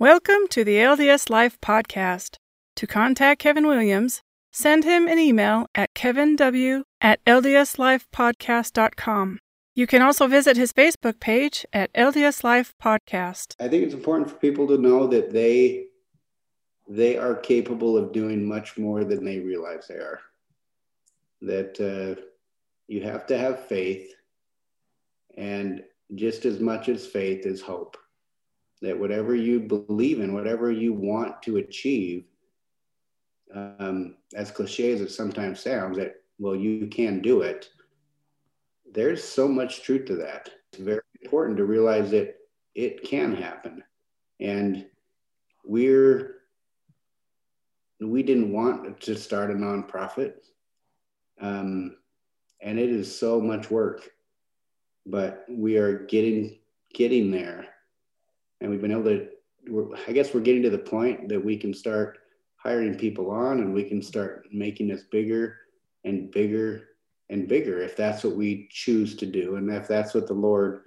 [0.00, 2.36] Welcome to the LDS Life Podcast.
[2.76, 9.40] To contact Kevin Williams, send him an email at kevinw at ldslifepodcast.com.
[9.74, 13.56] You can also visit his Facebook page at LDS Life Podcast.
[13.58, 15.86] I think it's important for people to know that they
[16.88, 20.20] they are capable of doing much more than they realize they are.
[21.42, 22.22] That uh,
[22.86, 24.14] you have to have faith,
[25.36, 25.82] and
[26.14, 27.96] just as much as faith is hope
[28.80, 32.24] that whatever you believe in, whatever you want to achieve,
[33.54, 37.70] um, as cliche as it sometimes sounds, that, well, you can do it.
[38.92, 40.50] There's so much truth to that.
[40.72, 42.36] It's very important to realize that
[42.74, 43.82] it can happen.
[44.40, 44.86] And
[45.64, 46.36] we're,
[48.00, 50.34] we didn't want to start a nonprofit.
[51.40, 51.96] Um,
[52.60, 54.10] and it is so much work,
[55.06, 56.58] but we are getting,
[56.94, 57.66] getting there
[58.60, 59.28] and we've been able to
[60.06, 62.18] i guess we're getting to the point that we can start
[62.56, 65.56] hiring people on and we can start making this bigger
[66.04, 66.88] and bigger
[67.30, 70.82] and bigger if that's what we choose to do and if that's what the lord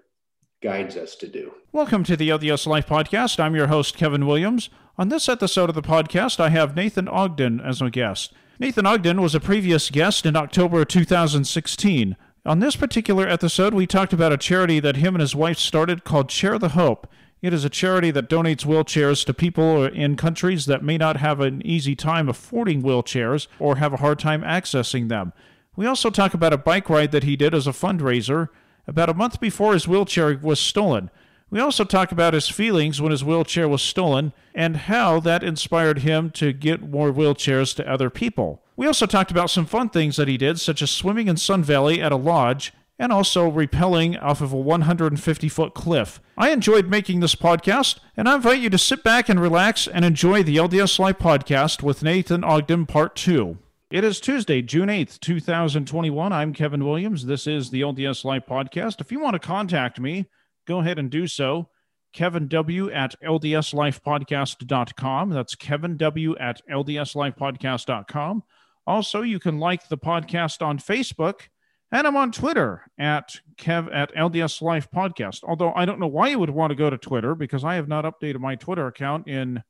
[0.62, 1.52] guides us to do.
[1.72, 3.40] Welcome to the lds life podcast.
[3.40, 4.70] I'm your host kevin williams.
[4.98, 8.34] On this episode of the podcast i have nathan ogden as my guest.
[8.60, 14.14] Nathan ogden was a previous guest in october 2016 on this particular episode we talked
[14.14, 17.08] about a charity that him and his wife started called chair the hope
[17.42, 21.40] it is a charity that donates wheelchairs to people in countries that may not have
[21.40, 25.34] an easy time affording wheelchairs or have a hard time accessing them.
[25.76, 28.50] We also talk about a bike ride that he did as a fundraiser
[28.86, 31.10] about a month before his wheelchair was stolen.
[31.50, 36.00] We also talk about his feelings when his wheelchair was stolen and how that inspired
[36.00, 38.62] him to get more wheelchairs to other people.
[38.78, 41.64] We also talked about some fun things that he did, such as swimming in Sun
[41.64, 42.72] Valley at a lodge
[43.02, 46.22] and also rappelling off of a 150 foot cliff.
[46.38, 50.06] I enjoyed making this podcast, and I invite you to sit back and relax and
[50.06, 53.58] enjoy the LDS Life podcast with Nathan Ogden Part 2.
[53.90, 56.32] It is Tuesday, June 8th, 2021.
[56.32, 57.26] I'm Kevin Williams.
[57.26, 59.02] This is the LDS Life podcast.
[59.02, 60.30] If you want to contact me,
[60.68, 61.70] go ahead and do so.
[62.14, 65.30] Kevin W at LDSLifepodcast.com.
[65.32, 68.44] That's Kevin W at LDSLifepodcast.com.
[68.86, 71.48] Also, you can like the podcast on Facebook
[71.92, 75.44] and I'm on Twitter at Kev at LDS Life Podcast.
[75.44, 77.88] Although I don't know why you would want to go to Twitter because I have
[77.88, 79.64] not updated my Twitter account in,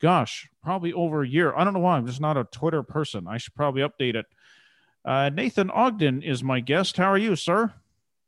[0.00, 1.54] gosh, probably over a year.
[1.54, 1.96] I don't know why.
[1.96, 3.26] I'm just not a Twitter person.
[3.28, 4.26] I should probably update it.
[5.04, 6.96] Uh, Nathan Ogden is my guest.
[6.96, 7.72] How are you, sir?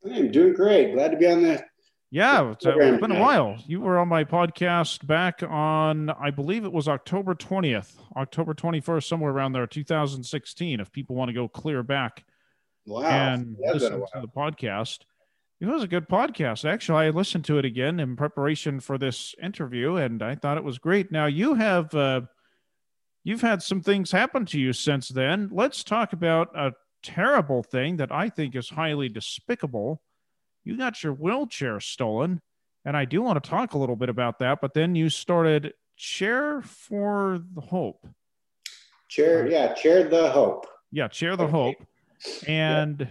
[0.05, 0.93] I'm doing great.
[0.93, 1.63] Glad to be on the.
[2.09, 3.57] Yeah, it's, uh, it's been a while.
[3.67, 9.03] You were on my podcast back on, I believe it was October 20th, October 21st,
[9.03, 10.79] somewhere around there, 2016.
[10.79, 12.23] If people want to go clear back
[12.87, 13.09] Wow.
[13.09, 14.99] And listen to the podcast.
[15.59, 16.63] It was a good podcast.
[16.63, 20.63] Actually, I listened to it again in preparation for this interview, and I thought it
[20.63, 21.11] was great.
[21.11, 22.21] Now you have uh,
[23.25, 25.49] you've had some things happen to you since then.
[25.51, 30.01] Let's talk about a terrible thing that I think is highly despicable.
[30.63, 32.39] You got your wheelchair stolen,
[32.85, 34.59] and I do want to talk a little bit about that.
[34.61, 38.07] But then you started Chair for the Hope.
[39.09, 40.67] Chair, uh, yeah, Chair the Hope.
[40.89, 41.51] Yeah, Chair the okay.
[41.51, 41.75] Hope
[42.47, 43.07] and yeah.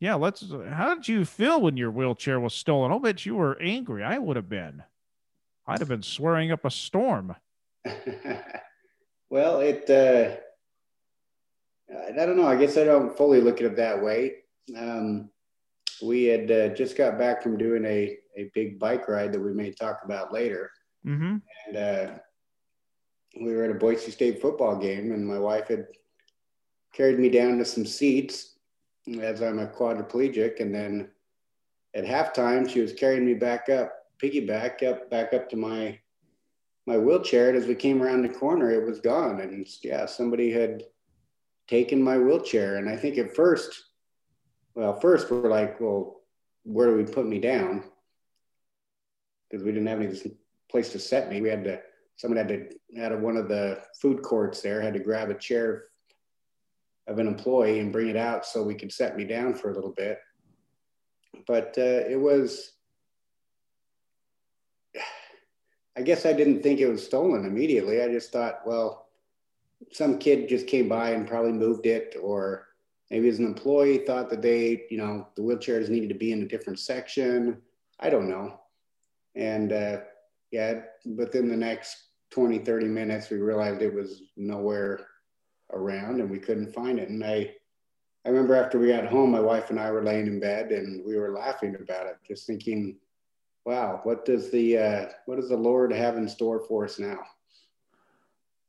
[0.00, 0.44] yeah, let's.
[0.70, 2.92] How did you feel when your wheelchair was stolen?
[2.92, 4.02] I'll bet you were angry.
[4.02, 4.82] I would have been.
[5.66, 7.36] I'd have been swearing up a storm.
[9.30, 9.88] well, it.
[9.88, 10.36] Uh,
[12.08, 12.46] I don't know.
[12.46, 14.36] I guess I don't fully look at it that way.
[14.76, 15.30] Um,
[16.02, 19.52] we had uh, just got back from doing a, a big bike ride that we
[19.52, 20.70] may talk about later.
[21.06, 21.36] Mm-hmm.
[21.68, 22.14] And uh,
[23.40, 25.86] we were at a Boise State football game, and my wife had
[26.92, 28.56] carried me down to some seats
[29.20, 30.60] as I'm a quadriplegic.
[30.60, 31.10] And then
[31.94, 33.92] at halftime, she was carrying me back up,
[34.22, 35.98] piggyback up, back up to my
[36.86, 37.48] my wheelchair.
[37.48, 39.40] And as we came around the corner, it was gone.
[39.40, 40.82] And yeah, somebody had
[41.68, 42.76] taken my wheelchair.
[42.76, 43.84] And I think at first,
[44.74, 46.22] well, first we're like, well,
[46.64, 47.84] where do we put me down?
[49.48, 50.18] Because we didn't have any
[50.68, 51.40] place to set me.
[51.40, 51.80] We had to,
[52.16, 55.34] someone had to, out of one of the food courts there, had to grab a
[55.34, 55.84] chair
[57.12, 59.74] of an employee and bring it out so we could set me down for a
[59.74, 60.18] little bit.
[61.46, 62.72] But uh, it was,
[65.96, 68.02] I guess I didn't think it was stolen immediately.
[68.02, 69.08] I just thought, well,
[69.90, 72.68] some kid just came by and probably moved it, or
[73.10, 76.42] maybe as an employee thought that they, you know, the wheelchairs needed to be in
[76.42, 77.60] a different section.
[78.00, 78.58] I don't know.
[79.34, 79.98] And uh,
[80.50, 81.96] yeah, within the next
[82.30, 85.06] 20, 30 minutes, we realized it was nowhere
[85.72, 87.08] around and we couldn't find it.
[87.08, 87.54] And I,
[88.24, 91.04] I remember after we got home, my wife and I were laying in bed and
[91.04, 92.98] we were laughing about it, just thinking,
[93.64, 97.20] wow, what does the uh, what does the Lord have in store for us now?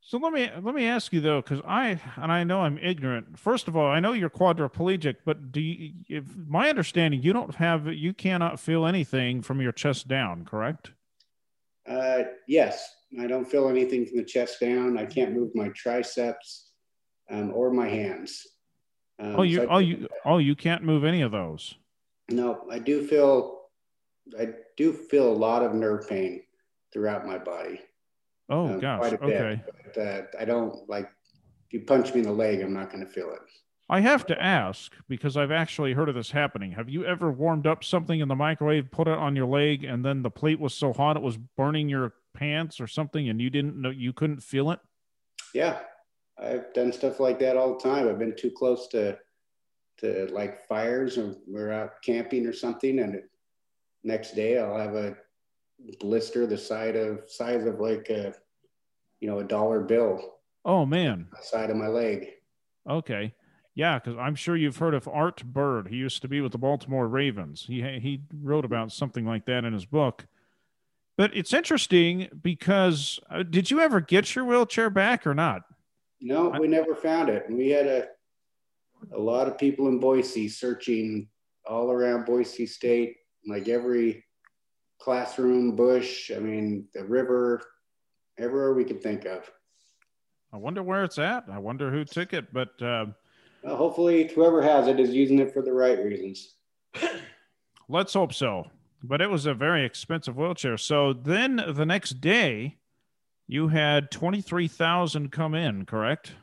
[0.06, 3.40] So let me let me ask you though, because I and I know I'm ignorant.
[3.40, 7.56] First of all, I know you're quadriplegic, but do you, if my understanding, you don't
[7.56, 10.92] have you cannot feel anything from your chest down, correct?
[11.88, 14.98] Uh, yes, I don't feel anything from the chest down.
[14.98, 16.72] I can't move my triceps
[17.30, 18.48] um, or my hands.
[19.20, 21.76] Um, oh, you so oh you oh you can't move any of those.
[22.30, 23.62] No, I do feel
[24.40, 26.44] I do feel a lot of nerve pain
[26.92, 27.82] throughout my body.
[28.50, 29.14] Oh um, gosh.
[29.14, 29.62] okay.
[29.94, 31.06] But, uh, I don't like
[31.68, 33.40] if you punch me in the leg, I'm not going to feel it.
[33.90, 36.72] I have to ask because I've actually heard of this happening.
[36.72, 40.04] Have you ever warmed up something in the microwave, put it on your leg, and
[40.04, 43.50] then the plate was so hot it was burning your pants or something, and you
[43.50, 44.80] didn't know you couldn't feel it?
[45.54, 45.80] Yeah,
[46.44, 48.08] I've done stuff like that all the time.
[48.08, 49.18] I've been too close to
[50.00, 53.30] to like fires, or we're out camping or something, and it,
[54.04, 55.16] next day I'll have a
[56.00, 58.34] blister the size of size of like a
[59.20, 60.38] you know a dollar bill.
[60.66, 62.30] Oh man, side of my leg.
[62.90, 63.34] Okay.
[63.76, 65.88] Yeah, because I'm sure you've heard of Art Bird.
[65.88, 67.66] He used to be with the Baltimore Ravens.
[67.68, 70.28] He he wrote about something like that in his book.
[71.18, 75.64] But it's interesting because uh, did you ever get your wheelchair back or not?
[76.26, 77.46] No, we never found it.
[77.50, 78.08] We had a
[79.12, 81.28] a lot of people in Boise searching
[81.68, 84.24] all around Boise State, like every
[85.00, 87.62] classroom, bush, I mean, the river,
[88.40, 89.52] everywhere we could think of.
[90.54, 91.44] I wonder where it's at.
[91.52, 93.08] I wonder who took it, but uh,
[93.62, 96.56] well, hopefully, whoever has it is using it for the right reasons.
[97.90, 98.72] Let's hope so.
[99.04, 100.78] But it was a very expensive wheelchair.
[100.78, 102.78] So then the next day,
[103.48, 106.34] you had twenty three thousand come in, correct?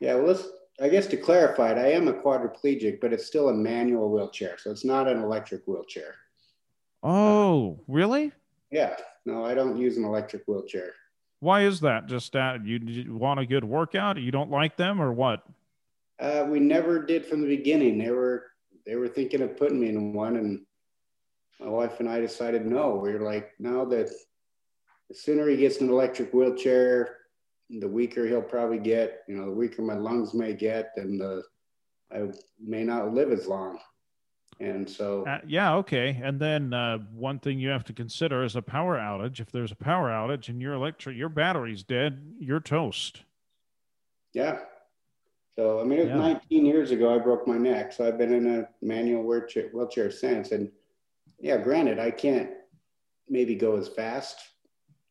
[0.00, 0.14] Yeah.
[0.14, 0.48] Well, let's.
[0.80, 4.58] I guess to clarify it, I am a quadriplegic, but it's still a manual wheelchair,
[4.58, 6.16] so it's not an electric wheelchair.
[7.00, 8.32] Oh, really?
[8.72, 8.96] Yeah.
[9.24, 10.92] No, I don't use an electric wheelchair.
[11.38, 12.06] Why is that?
[12.06, 14.16] Just that you, you want a good workout?
[14.16, 15.46] You don't like them, or what?
[16.18, 17.98] Uh, we never did from the beginning.
[17.98, 18.46] They were
[18.86, 20.66] they were thinking of putting me in one, and
[21.60, 22.96] my wife and I decided no.
[22.96, 24.10] We were like, no, that
[25.08, 27.16] the sooner he gets an electric wheelchair,
[27.70, 29.20] the weaker he'll probably get.
[29.28, 31.42] You know, the weaker my lungs may get, and the
[32.12, 32.30] I
[32.60, 33.78] may not live as long.
[34.60, 36.20] And so, uh, yeah, okay.
[36.22, 39.40] And then uh, one thing you have to consider is a power outage.
[39.40, 43.22] If there's a power outage and your electric, your battery's dead, you're toast.
[44.32, 44.60] Yeah,
[45.56, 46.32] so, I mean, it was yeah.
[46.32, 47.92] 19 years ago I broke my neck.
[47.92, 50.50] So I've been in a manual wheelchair, wheelchair since.
[50.50, 50.70] And
[51.38, 52.50] yeah, granted, I can't
[53.28, 54.38] maybe go as fast.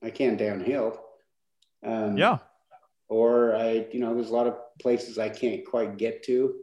[0.03, 0.99] I can downhill.
[1.85, 2.39] Um, yeah.
[3.09, 6.55] Or I, you know, there's a lot of places I can't quite get to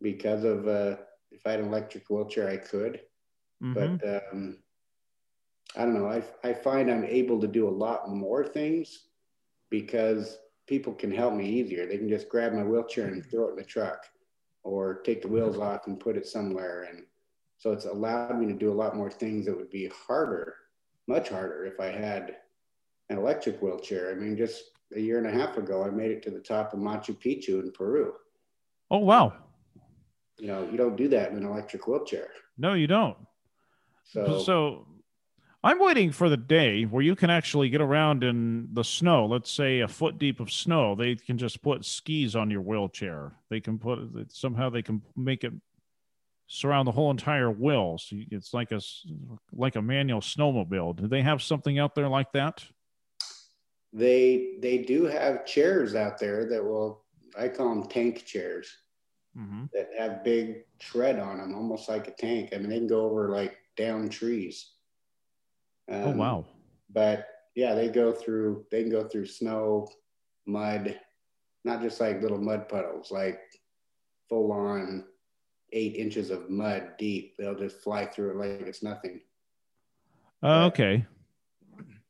[0.00, 0.96] because of, uh,
[1.30, 3.00] if I had an electric wheelchair, I could.
[3.62, 3.74] Mm-hmm.
[3.74, 4.58] But um,
[5.76, 6.06] I don't know.
[6.06, 9.08] I, I find I'm able to do a lot more things
[9.70, 11.86] because people can help me easier.
[11.86, 14.04] They can just grab my wheelchair and throw it in the truck
[14.62, 16.88] or take the wheels off and put it somewhere.
[16.90, 17.04] And
[17.58, 20.54] so it's allowed me to do a lot more things that would be harder,
[21.06, 22.36] much harder if I had
[23.10, 24.10] an electric wheelchair.
[24.10, 24.64] I mean, just
[24.94, 27.62] a year and a half ago, I made it to the top of Machu Picchu
[27.62, 28.12] in Peru.
[28.90, 29.34] Oh, wow.
[30.38, 32.28] You know, you don't do that in an electric wheelchair.
[32.56, 33.16] No, you don't.
[34.04, 34.86] So, so
[35.62, 39.26] I'm waiting for the day where you can actually get around in the snow.
[39.26, 40.94] Let's say a foot deep of snow.
[40.94, 43.32] They can just put skis on your wheelchair.
[43.50, 45.52] They can put somehow they can make it
[46.46, 47.98] surround the whole entire wheel.
[47.98, 48.80] So it's like a
[49.52, 50.96] like a manual snowmobile.
[50.96, 52.64] Do they have something out there like that?
[53.92, 57.04] They they do have chairs out there that will
[57.38, 58.70] I call them tank chairs
[59.36, 59.64] mm-hmm.
[59.72, 62.50] that have big tread on them, almost like a tank.
[62.52, 64.72] I mean, they can go over like down trees.
[65.88, 66.46] Oh, um, oh wow!
[66.90, 68.66] But yeah, they go through.
[68.70, 69.88] They can go through snow,
[70.46, 70.98] mud,
[71.64, 73.40] not just like little mud puddles, like
[74.28, 75.04] full on
[75.72, 77.36] eight inches of mud deep.
[77.36, 79.20] They'll just fly through it like it's nothing.
[80.42, 81.04] Uh, okay.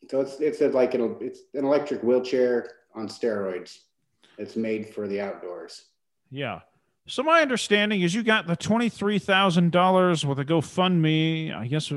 [0.09, 3.79] So it's it's like an it's an electric wheelchair on steroids.
[4.39, 5.85] It's made for the outdoors.
[6.31, 6.61] Yeah.
[7.07, 11.55] So my understanding is you got the twenty three thousand dollars with a GoFundMe.
[11.55, 11.93] I guess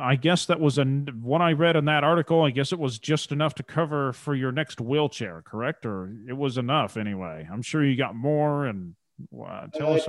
[0.00, 2.42] I guess that was a what I read in that article.
[2.42, 5.86] I guess it was just enough to cover for your next wheelchair, correct?
[5.86, 7.48] Or it was enough anyway.
[7.50, 8.66] I'm sure you got more.
[8.66, 8.94] And
[9.32, 10.08] uh, tell uh, us.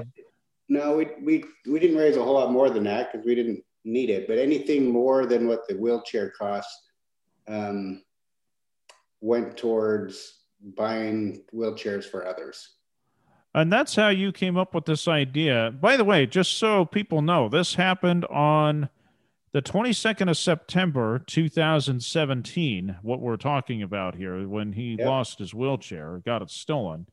[0.70, 3.64] No, we we we didn't raise a whole lot more than that because we didn't
[3.86, 4.28] need it.
[4.28, 6.70] But anything more than what the wheelchair cost
[7.48, 8.04] um,
[9.22, 10.40] went towards
[10.76, 12.76] buying wheelchairs for others.
[13.56, 15.72] And that's how you came up with this idea.
[15.80, 18.90] By the way, just so people know, this happened on
[19.52, 25.08] the 22nd of September 2017, what we're talking about here, when he yep.
[25.08, 27.06] lost his wheelchair, got it stolen.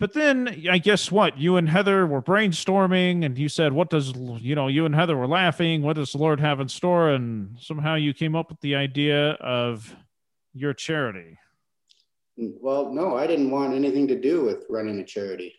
[0.00, 4.14] But then I guess what you and Heather were brainstorming, and you said, "What does
[4.16, 5.82] you know?" You and Heather were laughing.
[5.82, 7.10] What does the Lord have in store?
[7.10, 9.94] And somehow you came up with the idea of
[10.54, 11.36] your charity.
[12.38, 15.54] Well, no, I didn't want anything to do with running a charity.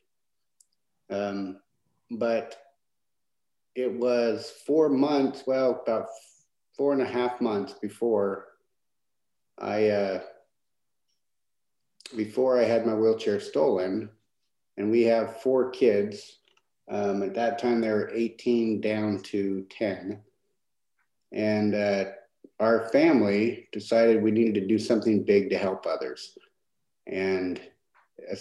[1.12, 1.60] Um,
[2.10, 2.58] but
[3.76, 6.08] it was four months, well, about
[6.76, 8.48] four and a half months before
[9.60, 10.22] I uh,
[12.16, 14.10] before I had my wheelchair stolen,
[14.82, 16.40] and we have four kids.
[16.90, 20.20] Um, at that time, they were 18 down to 10,
[21.32, 22.06] and uh,
[22.60, 26.36] our family decided we needed to do something big to help others,
[27.06, 27.62] and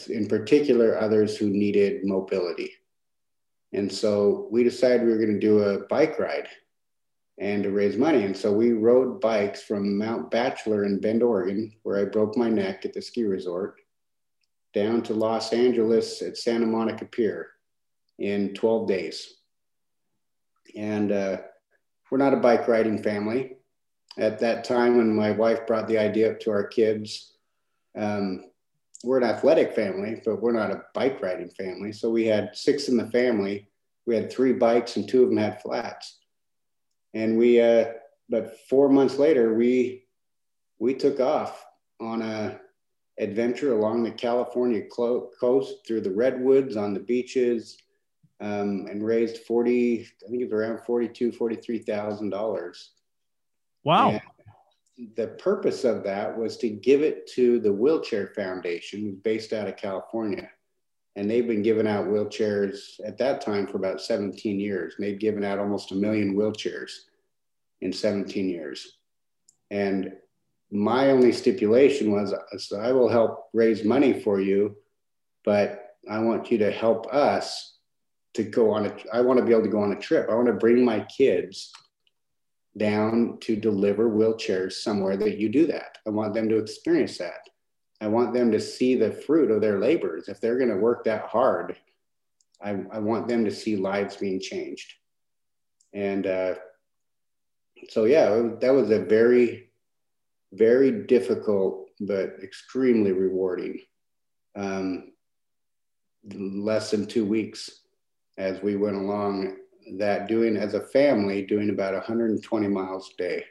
[0.08, 2.72] in particular, others who needed mobility.
[3.74, 6.48] And so we decided we were going to do a bike ride
[7.38, 8.24] and to raise money.
[8.24, 12.48] And so we rode bikes from Mount Bachelor in Bend, Oregon, where I broke my
[12.48, 13.79] neck at the ski resort,
[14.72, 17.48] down to Los Angeles at Santa Monica Pier
[18.18, 19.34] in 12 days.
[20.76, 21.38] And uh,
[22.10, 23.56] we're not a bike riding family.
[24.18, 27.34] At that time, when my wife brought the idea up to our kids,
[27.96, 28.44] um,
[29.02, 31.92] we're an athletic family, but we're not a bike riding family.
[31.92, 33.68] So we had six in the family.
[34.06, 36.18] We had three bikes and two of them had flats.
[37.14, 37.92] And we, uh,
[38.28, 40.04] but four months later, we
[40.78, 41.64] we took off
[42.00, 42.58] on a
[43.20, 47.76] adventure along the California coast through the redwoods on the beaches,
[48.40, 50.08] um, and raised forty.
[50.26, 52.92] I think it was around forty-two, forty-three thousand dollars.
[53.84, 54.10] Wow!
[54.10, 54.20] And
[55.16, 59.76] the purpose of that was to give it to the Wheelchair Foundation, based out of
[59.76, 60.50] California.
[61.16, 64.94] And they've been giving out wheelchairs at that time for about 17 years.
[64.96, 66.90] And they've given out almost a million wheelchairs
[67.80, 68.98] in 17 years.
[69.70, 70.12] And
[70.70, 74.76] my only stipulation was so I will help raise money for you,
[75.44, 77.78] but I want you to help us
[78.34, 80.28] to go on a, I want to be able to go on a trip.
[80.30, 81.72] I want to bring my kids
[82.76, 85.98] down to deliver wheelchairs somewhere that you do that.
[86.06, 87.48] I want them to experience that.
[88.00, 90.28] I want them to see the fruit of their labors.
[90.28, 91.76] If they're going to work that hard,
[92.62, 94.94] I, I want them to see lives being changed.
[95.92, 96.54] And uh,
[97.88, 99.69] so, yeah, that was a very,
[100.52, 103.78] very difficult but extremely rewarding
[104.56, 105.12] um,
[106.34, 107.80] less than two weeks
[108.38, 109.56] as we went along
[109.98, 113.44] that doing as a family, doing about 120 miles a day.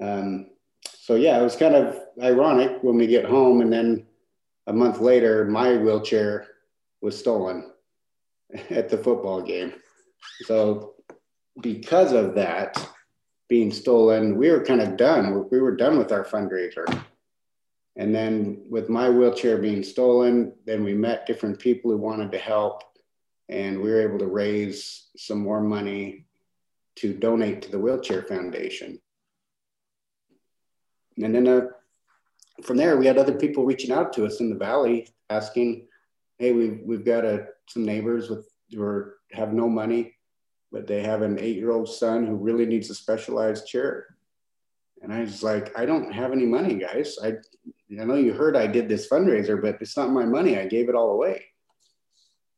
[0.00, 0.50] Um,
[0.88, 4.06] so yeah, it was kind of ironic when we get home, and then
[4.66, 6.46] a month later, my wheelchair
[7.00, 7.70] was stolen
[8.70, 9.74] at the football game.
[10.42, 10.94] So
[11.60, 12.88] because of that
[13.52, 15.46] being stolen, we were kind of done.
[15.50, 16.86] We were done with our fundraiser.
[17.96, 22.38] And then with my wheelchair being stolen, then we met different people who wanted to
[22.38, 22.82] help
[23.50, 26.24] and we were able to raise some more money
[26.96, 28.98] to donate to the Wheelchair Foundation.
[31.22, 31.66] And then uh,
[32.62, 35.88] from there, we had other people reaching out to us in the valley asking,
[36.38, 40.14] "Hey, we've we've got a, some neighbors with who are, have no money,
[40.72, 44.16] but they have an eight-year-old son who really needs a specialized chair."
[45.02, 47.18] And I was like, "I don't have any money, guys.
[47.22, 47.34] I
[48.00, 50.58] I know you heard I did this fundraiser, but it's not my money.
[50.58, 51.44] I gave it all away."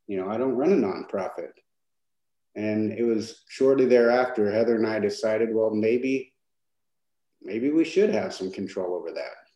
[0.06, 1.52] You know, I don't run a nonprofit.
[2.56, 6.33] And it was shortly thereafter, Heather and I decided, well, maybe,
[7.42, 9.49] maybe we should have some control over that.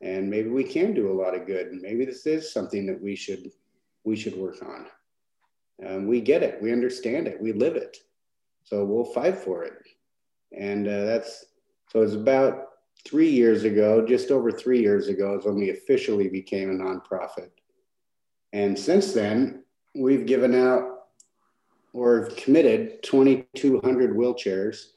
[0.00, 1.68] And maybe we can do a lot of good.
[1.68, 3.52] And maybe this is something that we should,
[4.02, 4.86] we should work on.
[5.86, 6.60] Um, we get it.
[6.62, 7.40] We understand it.
[7.40, 7.98] We live it.
[8.64, 9.72] So we'll fight for it.
[10.56, 11.46] And uh, that's,
[11.90, 12.68] so it's about
[13.04, 17.50] three years ago, just over three years ago, is when we officially became a nonprofit.
[18.52, 20.88] And since then, we've given out
[21.92, 24.92] or committed 2,200 wheelchairs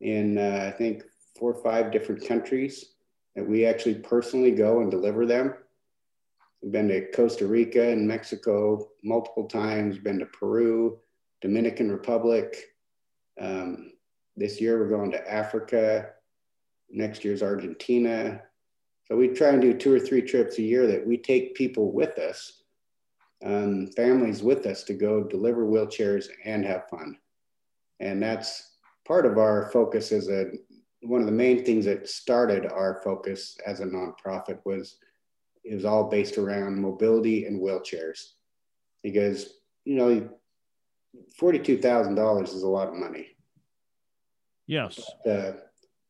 [0.00, 1.04] in, uh, I think,
[1.38, 2.92] four or five different countries
[3.36, 5.54] that we actually personally go and deliver them.
[6.68, 10.98] Been to Costa Rica and Mexico multiple times, been to Peru,
[11.40, 12.56] Dominican Republic.
[13.40, 13.92] Um,
[14.36, 16.10] this year, we're going to Africa.
[16.90, 18.42] Next year's Argentina.
[19.06, 21.92] So we try and do two or three trips a year that we take people
[21.92, 22.60] with us
[23.44, 27.16] um, families with us to go deliver wheelchairs and have fun.
[27.98, 28.76] And that's
[29.06, 30.50] part of our focus as a
[31.02, 34.96] one of the main things that started our focus as a nonprofit was
[35.64, 38.32] it was all based around mobility and wheelchairs
[39.02, 40.30] because you know
[41.36, 43.28] forty-two thousand dollars is a lot of money.
[44.66, 45.00] Yes.
[45.26, 45.52] Uh,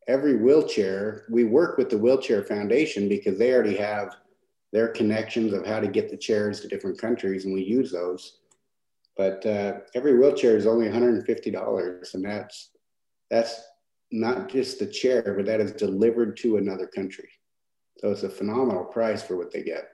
[0.07, 4.17] every wheelchair, we work with the Wheelchair Foundation because they already have
[4.73, 8.39] their connections of how to get the chairs to different countries, and we use those.
[9.17, 12.71] But uh, every wheelchair is only one hundred and fifty dollars, and that's
[13.31, 13.61] that's
[14.13, 17.29] not just the chair, but that is delivered to another country.
[18.01, 19.91] So it's a phenomenal price for what they get.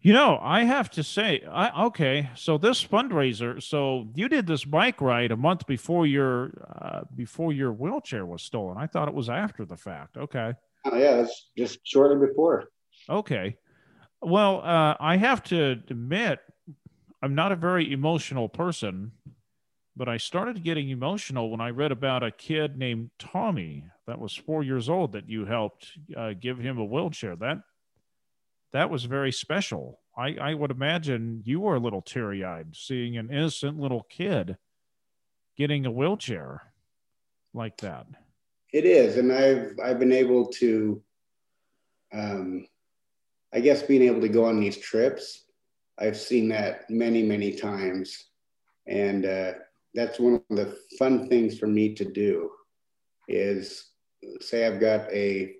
[0.00, 4.64] You know, I have to say, I, okay, so this fundraiser, so you did this
[4.64, 8.78] bike ride a month before your uh, before your wheelchair was stolen.
[8.78, 10.16] I thought it was after the fact.
[10.16, 10.54] Okay.
[10.84, 12.68] Oh yeah, it's just shortly before.
[13.08, 13.56] Okay.
[14.20, 16.40] Well, uh, I have to admit,
[17.22, 19.12] I'm not a very emotional person,
[19.96, 24.34] but I started getting emotional when I read about a kid named Tommy that was
[24.34, 27.36] four years old that you helped uh, give him a wheelchair.
[27.36, 27.58] That
[28.72, 30.00] that was very special.
[30.16, 34.56] I, I would imagine you were a little teary eyed seeing an innocent little kid
[35.56, 36.62] getting a wheelchair
[37.52, 38.06] like that.
[38.72, 41.02] It is, and I've I've been able to,
[42.12, 42.66] um,
[43.52, 45.44] I guess, being able to go on these trips.
[45.98, 48.30] I've seen that many many times,
[48.86, 49.52] and uh,
[49.92, 52.50] that's one of the fun things for me to do.
[53.28, 53.87] Is
[54.40, 55.54] say I've got a,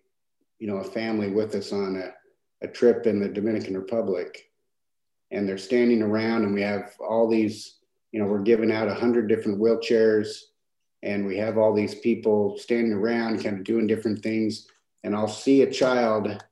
[0.59, 2.12] you know, a family with us on a
[2.61, 4.50] a trip in the Dominican Republic,
[5.31, 7.79] and they're standing around, and we have all these,
[8.12, 10.41] you know, we're giving out a hundred different wheelchairs,
[11.03, 14.67] and we have all these people standing around, kind of doing different things,
[15.05, 16.43] and I'll see a child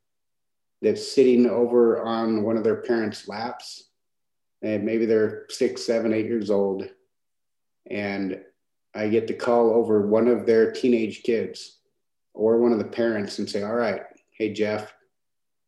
[0.83, 3.91] that's sitting over on one of their parents' laps,
[4.63, 6.89] and maybe they're six, seven, eight years old,
[7.91, 8.41] and
[8.95, 11.76] I get to call over one of their teenage kids
[12.37, 14.93] or one of the parents and say, "All right, hey Jeff."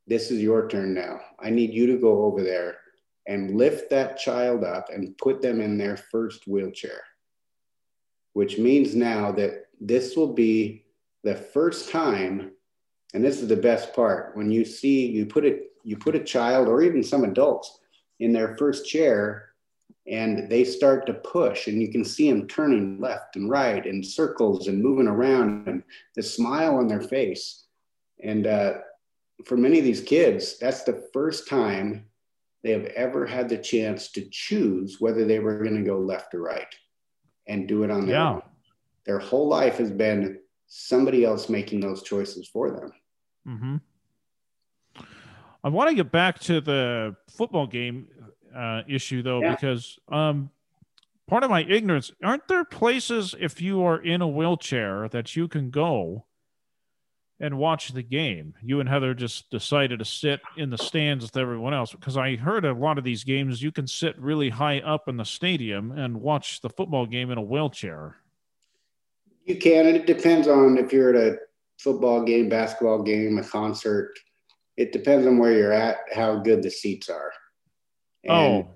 [0.09, 1.21] this is your turn now.
[1.39, 2.79] I need you to go over there
[3.27, 7.03] and lift that child up and put them in their first wheelchair,
[8.33, 10.87] which means now that this will be
[11.25, 12.53] the first time,
[13.13, 16.25] and this is the best part, when you see you put it, you put a
[16.25, 17.81] child or even some adults
[18.19, 19.48] in their first chair
[20.07, 24.03] and they start to push and you can see them turning left and right in
[24.03, 25.83] circles and moving around and
[26.17, 27.67] the smile on their face.
[28.23, 28.75] And uh,
[29.45, 32.07] for many of these kids, that's the first time
[32.63, 36.35] they have ever had the chance to choose whether they were going to go left
[36.35, 36.75] or right
[37.47, 38.31] and do it on their yeah.
[38.31, 38.43] own.
[39.05, 42.93] Their whole life has been somebody else making those choices for them.
[43.47, 43.77] Mm-hmm.
[45.65, 48.09] I want to get back to the football game
[48.55, 49.55] uh, issue, though, yeah.
[49.55, 50.51] because um,
[51.27, 55.49] part of my ignorance aren't there places if you are in a wheelchair that you
[55.49, 56.25] can go
[57.41, 58.55] and watch the game.
[58.63, 62.37] You and Heather just decided to sit in the stands with everyone else because I
[62.37, 65.93] heard a lot of these games you can sit really high up in the stadium
[65.93, 68.17] and watch the football game in a wheelchair.
[69.45, 71.39] You can, and it depends on if you're at a
[71.79, 74.19] football game, basketball game, a concert.
[74.77, 77.33] It depends on where you're at, how good the seats are.
[78.25, 78.69] And oh.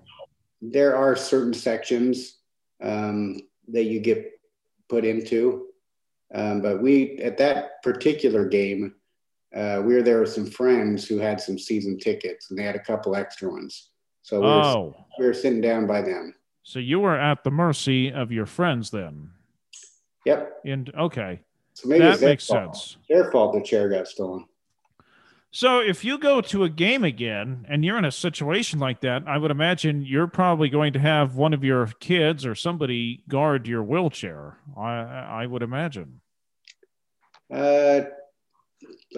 [0.60, 2.38] there are certain sections
[2.82, 4.30] um, that you get
[4.88, 5.72] put into
[6.34, 8.94] um, but we, at that particular game,
[9.54, 12.76] uh, we were there with some friends who had some season tickets and they had
[12.76, 13.90] a couple extra ones.
[14.22, 14.80] So we, oh.
[14.84, 16.34] were, we were sitting down by them.
[16.62, 19.30] So you were at the mercy of your friends then?
[20.24, 20.60] Yep.
[20.64, 21.40] And okay.
[21.74, 22.76] So maybe that makes fault.
[22.76, 22.96] sense.
[23.08, 24.46] Their fault the chair got stolen.
[25.54, 29.24] So if you go to a game again and you're in a situation like that,
[29.26, 33.66] I would imagine you're probably going to have one of your kids or somebody guard
[33.66, 34.56] your wheelchair.
[34.76, 36.22] I I would imagine.
[37.52, 38.02] Uh,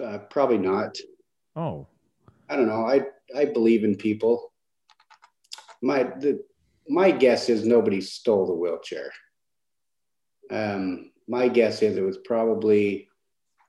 [0.03, 0.97] uh, probably not.
[1.55, 1.87] Oh,
[2.49, 2.85] I don't know.
[2.85, 4.51] I I believe in people.
[5.81, 6.43] My the
[6.89, 9.09] my guess is nobody stole the wheelchair.
[10.51, 13.07] Um, my guess is it was probably,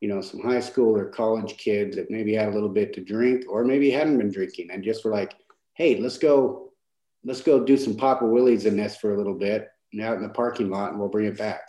[0.00, 3.00] you know, some high school or college kids that maybe had a little bit to
[3.00, 5.34] drink, or maybe hadn't been drinking, and just were like,
[5.74, 6.72] "Hey, let's go,
[7.24, 10.22] let's go do some Papa Willies in this for a little bit, and out in
[10.22, 11.62] the parking lot, and we'll bring it back."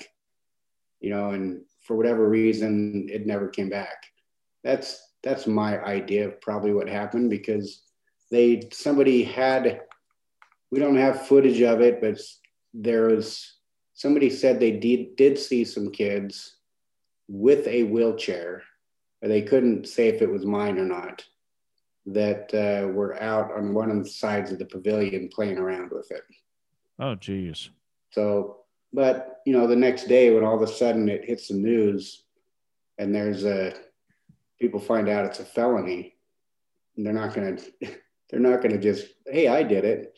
[1.00, 4.06] You know, and for whatever reason, it never came back.
[4.64, 7.84] That's that's my idea of probably what happened because
[8.30, 9.82] they somebody had
[10.70, 12.20] we don't have footage of it, but
[12.74, 13.58] there was
[13.94, 16.57] somebody said they did did see some kids
[17.28, 18.64] with a wheelchair,
[19.22, 21.24] they couldn't say if it was mine or not.
[22.10, 26.10] That uh, were out on one of the sides of the pavilion playing around with
[26.10, 26.24] it.
[27.00, 27.70] Oh, geez.
[28.12, 28.62] So
[28.94, 32.24] but you know, the next day when all of a sudden it hits the news,
[32.98, 33.74] and there's a
[34.60, 36.16] people find out it's a felony,
[36.96, 37.58] they're not gonna
[38.30, 40.18] they're not gonna just hey I did it.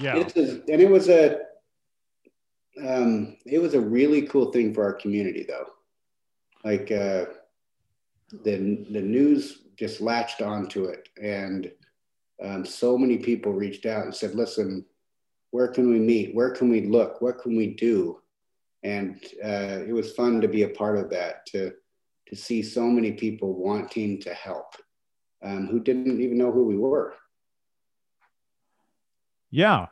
[0.00, 0.16] Yeah.
[0.16, 1.40] It's a, and it was a
[2.86, 5.66] um, it was a really cool thing for our community though.
[6.64, 7.26] Like uh,
[8.44, 11.70] the the news just latched onto it, and
[12.42, 14.84] um, so many people reached out and said, "Listen,
[15.50, 16.34] where can we meet?
[16.34, 17.20] Where can we look?
[17.20, 18.20] What can we do?"
[18.82, 21.46] And uh, it was fun to be a part of that.
[21.46, 21.72] To
[22.28, 24.74] to see so many people wanting to help,
[25.42, 27.14] um, who didn't even know who we were.
[29.50, 29.86] Yeah.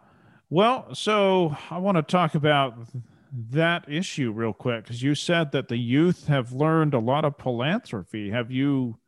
[0.51, 2.75] Well, so I want to talk about
[3.51, 7.37] that issue real quick because you said that the youth have learned a lot of
[7.37, 8.31] philanthropy.
[8.31, 8.99] Have you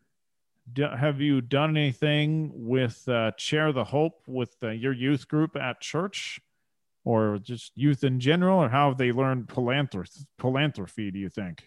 [0.76, 5.80] have you done anything with uh, Chair the Hope with uh, your youth group at
[5.80, 6.40] church,
[7.04, 11.10] or just youth in general, or how have they learned philanthropy?
[11.10, 11.64] Do you think?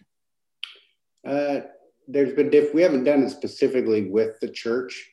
[1.27, 1.61] Uh,
[2.07, 5.09] there's been diff- we haven't done it specifically with the church,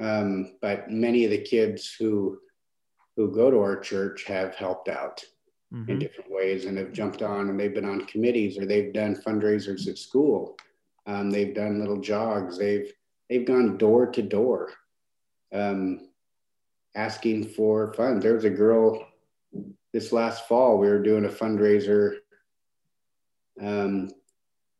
[0.00, 2.38] um, but many of the kids who
[3.20, 5.22] who go to our church have helped out
[5.72, 5.90] mm-hmm.
[5.90, 9.14] in different ways and have jumped on and they've been on committees or they've done
[9.14, 10.56] fundraisers at school.
[11.06, 12.56] Um, they've done little jogs.
[12.56, 12.90] They've
[13.28, 14.70] they've gone door to door,
[15.52, 16.08] um,
[16.94, 18.22] asking for funds.
[18.22, 19.06] There was a girl
[19.92, 20.78] this last fall.
[20.78, 22.16] We were doing a fundraiser
[23.60, 24.10] um,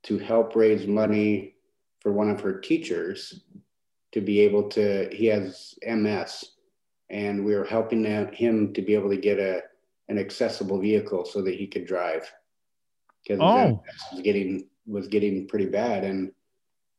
[0.05, 1.57] to help raise money
[2.01, 3.43] for one of her teachers
[4.13, 5.11] to be able to.
[5.13, 6.53] He has MS,
[7.11, 9.63] and we were helping him to be able to get a
[10.09, 12.31] an accessible vehicle so that he could drive.
[13.23, 13.83] Because oh.
[14.13, 16.05] was getting was getting pretty bad.
[16.05, 16.33] And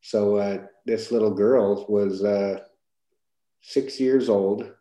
[0.01, 2.59] so uh, this little girl was uh,
[3.61, 4.71] six years old.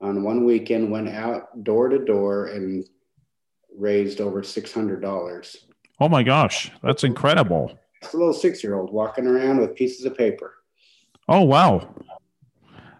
[0.00, 2.86] On one weekend went out door to door and
[3.74, 5.56] raised over $600
[6.00, 7.78] oh my gosh that's incredible.
[8.02, 10.54] It's a little six year old walking around with pieces of paper.
[11.28, 11.94] Oh wow.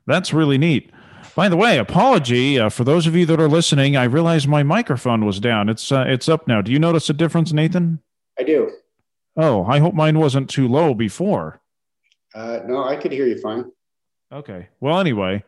[0.06, 0.90] That's really neat
[1.34, 3.96] by the way, apology uh, for those of you that are listening.
[3.96, 5.68] I realized my microphone was down.
[5.68, 6.60] It's uh, it's up now.
[6.62, 8.00] Do you notice a difference, Nathan?
[8.38, 8.70] I do.
[9.36, 11.60] Oh, I hope mine wasn't too low before.
[12.34, 13.70] Uh, no, I could hear you fine.
[14.32, 14.68] Okay.
[14.80, 15.44] Well, anyway,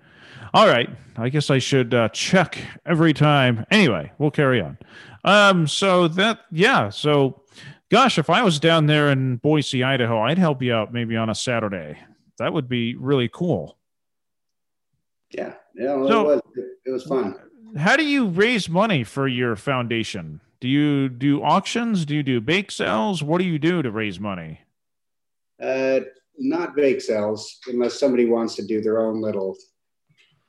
[0.54, 0.88] all right.
[1.16, 3.64] I guess I should uh, check every time.
[3.70, 4.78] Anyway, we'll carry on.
[5.24, 5.66] Um.
[5.66, 6.90] So that yeah.
[6.90, 7.42] So,
[7.90, 11.30] gosh, if I was down there in Boise, Idaho, I'd help you out maybe on
[11.30, 11.98] a Saturday.
[12.38, 13.77] That would be really cool.
[15.30, 15.54] Yeah.
[15.74, 16.42] Yeah, well, so, it was.
[16.86, 17.36] It was fun.
[17.76, 20.40] How do you raise money for your foundation?
[20.60, 22.04] Do you do auctions?
[22.04, 23.22] Do you do bake sales?
[23.22, 24.60] What do you do to raise money?
[25.62, 26.00] Uh,
[26.38, 29.56] not bake sales, unless somebody wants to do their own little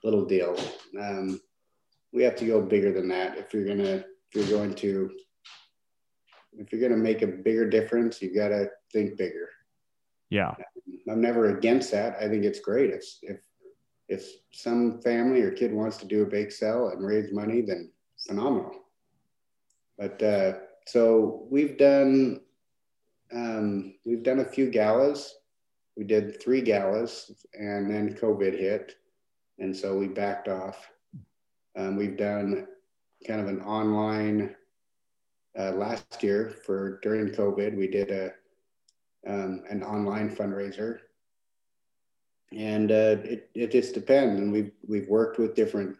[0.03, 0.57] little deal.
[0.99, 1.41] Um,
[2.13, 5.11] we have to go bigger than that if you're gonna if you're going to
[6.53, 8.21] if you're gonna make a bigger difference.
[8.21, 9.49] You got to think bigger.
[10.29, 10.53] Yeah,
[11.09, 12.17] I'm never against that.
[12.19, 13.41] I think it's great if if
[14.09, 17.91] if some family or kid wants to do a bake sale and raise money, then
[18.27, 18.71] phenomenal.
[19.97, 20.53] But uh,
[20.87, 22.41] so we've done
[23.31, 25.35] um, we've done a few galas.
[25.95, 28.95] We did three galas, and then COVID hit,
[29.59, 30.89] and so we backed off.
[31.77, 32.67] Um, we've done
[33.27, 34.55] kind of an online
[35.57, 37.77] uh, last year for during COVID.
[37.77, 38.33] We did a
[39.27, 40.99] um, an online fundraiser
[42.55, 44.39] and uh, it, it just depends.
[44.39, 45.95] And we've, we've worked with different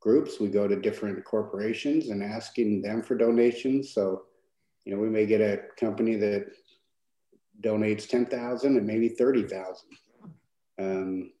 [0.00, 0.38] groups.
[0.38, 3.92] We go to different corporations and asking them for donations.
[3.92, 4.24] So,
[4.84, 6.46] you know, we may get a company that
[7.62, 9.88] donates 10,000 and maybe 30,000.
[10.78, 11.32] Um,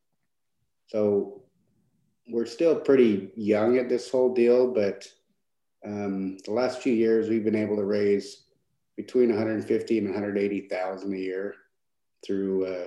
[0.86, 1.42] so
[2.28, 5.06] we're still pretty young at this whole deal, but
[5.84, 8.46] um, the last few years we've been able to raise
[8.96, 11.54] between 150 and 180,000 a year
[12.24, 12.86] through uh,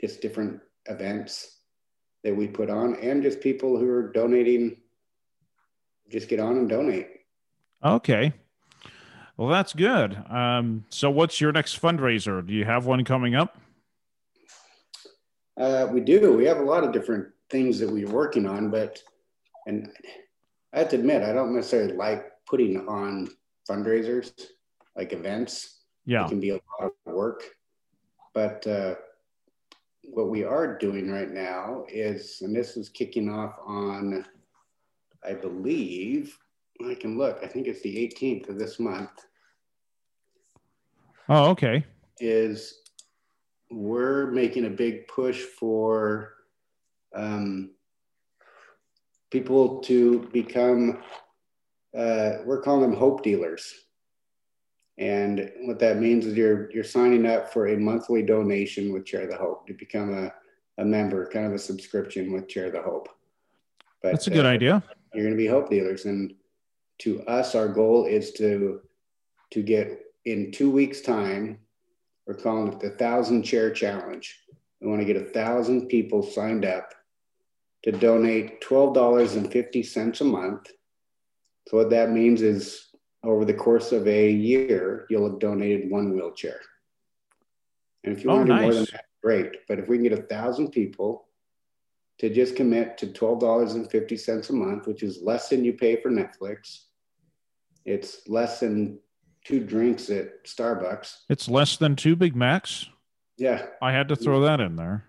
[0.00, 1.58] just different events
[2.24, 4.76] that we put on and just people who are donating
[6.10, 7.08] just get on and donate.
[7.84, 8.32] Okay.
[9.36, 10.16] Well that's good.
[10.30, 12.44] Um, so what's your next fundraiser?
[12.44, 13.58] Do you have one coming up?
[15.56, 16.32] Uh, we do.
[16.32, 19.02] We have a lot of different things that we're working on but
[19.66, 19.90] and
[20.74, 23.26] i have to admit i don't necessarily like putting on
[23.68, 24.32] fundraisers
[24.98, 25.78] like events.
[26.04, 26.26] Yeah.
[26.26, 27.44] It can be a lot of work.
[28.34, 28.96] But uh,
[30.10, 34.24] what we are doing right now is, and this is kicking off on,
[35.24, 36.38] I believe,
[36.86, 39.10] I can look, I think it's the 18th of this month.
[41.28, 41.84] Oh, okay.
[42.20, 42.82] Is
[43.70, 46.34] we're making a big push for
[47.14, 47.70] um,
[49.30, 51.02] people to become,
[51.96, 53.74] uh, we're calling them hope dealers.
[54.98, 59.26] And what that means is you're you're signing up for a monthly donation with Chair
[59.26, 60.32] the Hope to become a,
[60.82, 63.08] a member, kind of a subscription with Chair the Hope.
[64.02, 64.82] But That's a good uh, idea.
[65.14, 66.34] You're going to be hope dealers, and
[66.98, 68.80] to us, our goal is to
[69.50, 71.58] to get in two weeks' time.
[72.26, 74.36] We're calling it the Thousand Chair Challenge.
[74.80, 76.92] We want to get a thousand people signed up
[77.84, 80.70] to donate twelve dollars and fifty cents a month.
[81.68, 82.87] So what that means is,
[83.24, 86.60] over the course of a year, you'll have donated one wheelchair.
[88.04, 89.56] And if you Oh, want to do more than that, great.
[89.68, 91.26] But if we can get a thousand people
[92.18, 96.84] to just commit to $12.50 a month, which is less than you pay for Netflix.
[97.84, 98.98] It's less than
[99.44, 101.18] two drinks at Starbucks.
[101.28, 102.86] It's less than two Big Macs.
[103.36, 103.66] Yeah.
[103.80, 105.04] I had to throw that in there.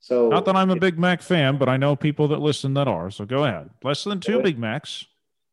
[0.00, 2.88] So Not that I'm a Big Mac fan, but I know people that listen that
[2.88, 3.10] are.
[3.10, 3.70] So go ahead.
[3.82, 5.06] Less than two Big Macs.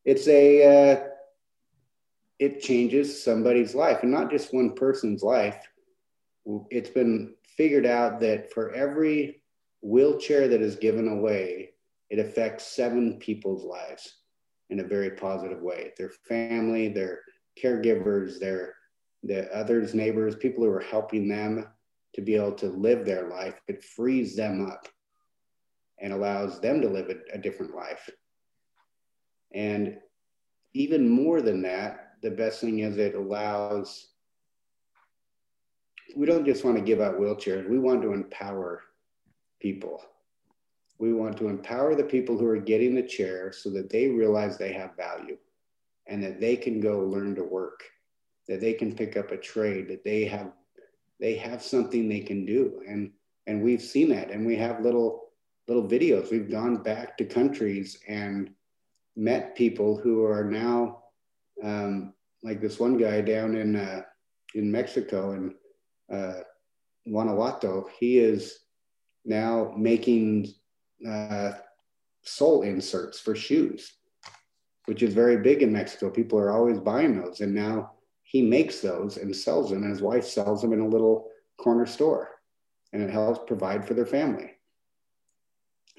[0.03, 1.03] it's a uh,
[2.41, 5.69] it changes somebody's life and not just one person's life.
[6.71, 9.43] It's been figured out that for every
[9.81, 11.69] wheelchair that is given away
[12.09, 14.17] it affects seven people's lives
[14.71, 15.93] in a very positive way.
[15.97, 17.19] Their family their
[17.61, 18.73] caregivers their
[19.21, 21.67] the others neighbors people who are helping them
[22.15, 23.61] to be able to live their life.
[23.67, 24.87] It frees them up
[25.99, 28.09] and allows them to live a, a different life.
[29.53, 29.97] And
[30.73, 34.07] even more than that, the best thing is it allows,
[36.15, 38.83] we don't just want to give out wheelchairs, we want to empower
[39.59, 40.01] people.
[40.99, 44.57] We want to empower the people who are getting the chair so that they realize
[44.57, 45.37] they have value
[46.07, 47.83] and that they can go learn to work,
[48.47, 50.51] that they can pick up a trade, that they have
[51.19, 52.81] they have something they can do.
[52.87, 53.11] And
[53.47, 55.29] and we've seen that and we have little
[55.67, 56.29] little videos.
[56.29, 58.51] We've gone back to countries and
[59.15, 61.01] met people who are now
[61.63, 64.01] um, like this one guy down in uh,
[64.55, 65.55] in Mexico in
[66.11, 66.41] uh,
[67.07, 67.87] Guanajuato.
[67.99, 68.59] He is
[69.25, 70.47] now making
[71.07, 71.53] uh,
[72.23, 73.93] sole inserts for shoes,
[74.85, 76.09] which is very big in Mexico.
[76.09, 77.91] People are always buying those, and now
[78.23, 79.83] he makes those and sells them.
[79.83, 82.29] And his wife sells them in a little corner store,
[82.93, 84.51] and it helps provide for their family,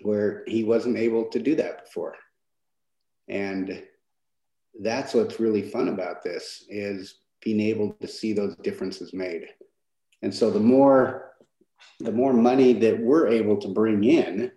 [0.02, 2.16] where he wasn't able to do that before
[3.28, 3.82] and
[4.80, 9.48] that's what's really fun about this is being able to see those differences made.
[10.22, 11.30] And so the more
[11.98, 14.50] the more money that we're able to bring in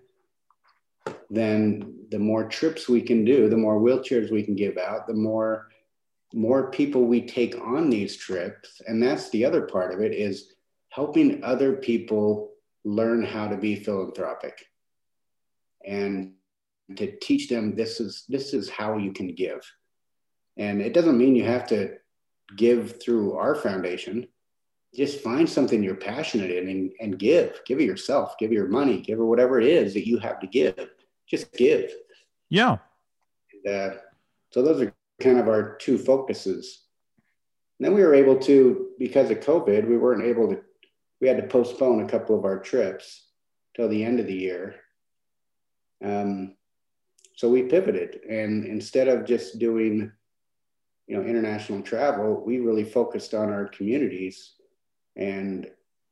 [1.29, 5.13] then the more trips we can do the more wheelchairs we can give out the
[5.13, 5.67] more
[6.35, 8.81] more people we take on these trips.
[8.85, 10.53] And that's the other part of it is
[10.89, 12.51] helping other people
[12.83, 14.65] learn how to be philanthropic
[15.85, 16.33] and
[16.95, 19.59] to teach them this is this is how you can give
[20.57, 21.95] and it doesn't mean you have to
[22.55, 24.27] give through our foundation.
[24.93, 27.59] Just find something you're passionate in and, and give.
[27.65, 28.37] Give it yourself.
[28.37, 29.01] Give your money.
[29.01, 30.89] Give it whatever it is that you have to give.
[31.27, 31.91] Just give.
[32.49, 32.77] Yeah.
[33.69, 33.89] uh,
[34.51, 36.83] so those are kind of our two focuses.
[37.79, 40.61] And then we were able to because of covid we weren't able to
[41.19, 43.27] we had to postpone a couple of our trips
[43.75, 44.75] till the end of the year.
[46.03, 46.55] Um,
[47.35, 48.21] so we pivoted.
[48.29, 50.11] And instead of just doing
[51.07, 54.53] you know international travel we really focused on our communities.
[55.15, 55.69] And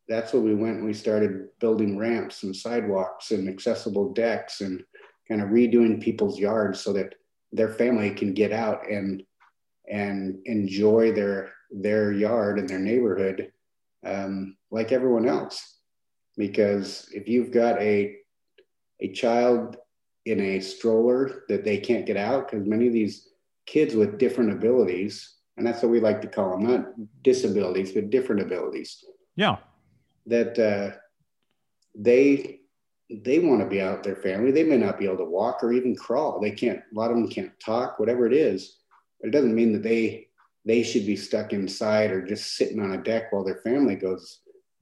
[0.08, 4.84] that's what we went we started building ramps and sidewalks and accessible decks and
[5.28, 7.16] kind of redoing people's yards so that
[7.52, 9.24] their family can get out and
[9.90, 13.52] and enjoy their their yard and their neighborhood
[14.06, 15.78] um, like everyone else.
[16.38, 18.18] Because if you've got a
[19.00, 19.78] a child
[20.26, 23.30] in a stroller that they can't get out because many of these
[23.66, 28.10] kids with different abilities and that's what we like to call them not disabilities but
[28.10, 29.04] different abilities.
[29.36, 29.58] Yeah.
[30.28, 30.98] that uh,
[31.96, 32.60] they
[33.10, 34.52] they want to be out with their family.
[34.52, 36.40] They may not be able to walk or even crawl.
[36.40, 38.78] They can't a lot of them can't talk whatever it is.
[39.20, 40.28] But it doesn't mean that they
[40.66, 44.40] they should be stuck inside or just sitting on a deck while their family goes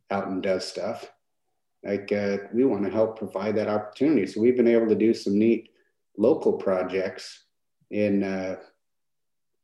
[0.10, 1.12] out and does stuff.
[1.84, 4.28] Like uh, we want to help provide that opportunity.
[4.28, 5.72] So we've been able to do some neat
[6.18, 7.46] local projects
[7.90, 8.58] in uh,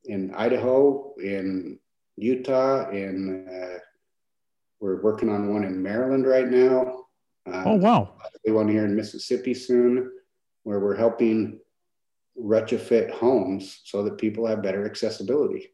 [0.07, 1.77] in idaho in
[2.15, 3.79] utah in uh,
[4.79, 7.03] we're working on one in maryland right now
[7.45, 8.13] um, Oh, wow.
[8.45, 10.11] one here in mississippi soon
[10.63, 11.59] where we're helping
[12.41, 15.69] retrofit homes so that people have better accessibility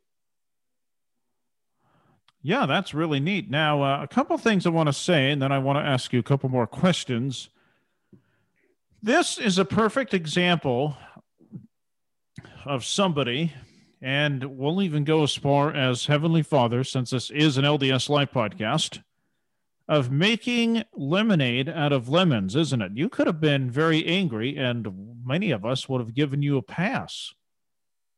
[2.45, 3.49] Yeah, that's really neat.
[3.49, 6.11] Now, uh, a couple things I want to say, and then I want to ask
[6.11, 7.47] you a couple more questions.
[9.01, 10.97] This is a perfect example
[12.65, 13.53] of somebody,
[14.03, 18.31] and we'll even go as far as Heavenly Father, since this is an LDS Life
[18.33, 19.01] podcast,
[19.87, 22.91] of making lemonade out of lemons, isn't it?
[22.95, 26.61] You could have been very angry, and many of us would have given you a
[26.61, 27.31] pass.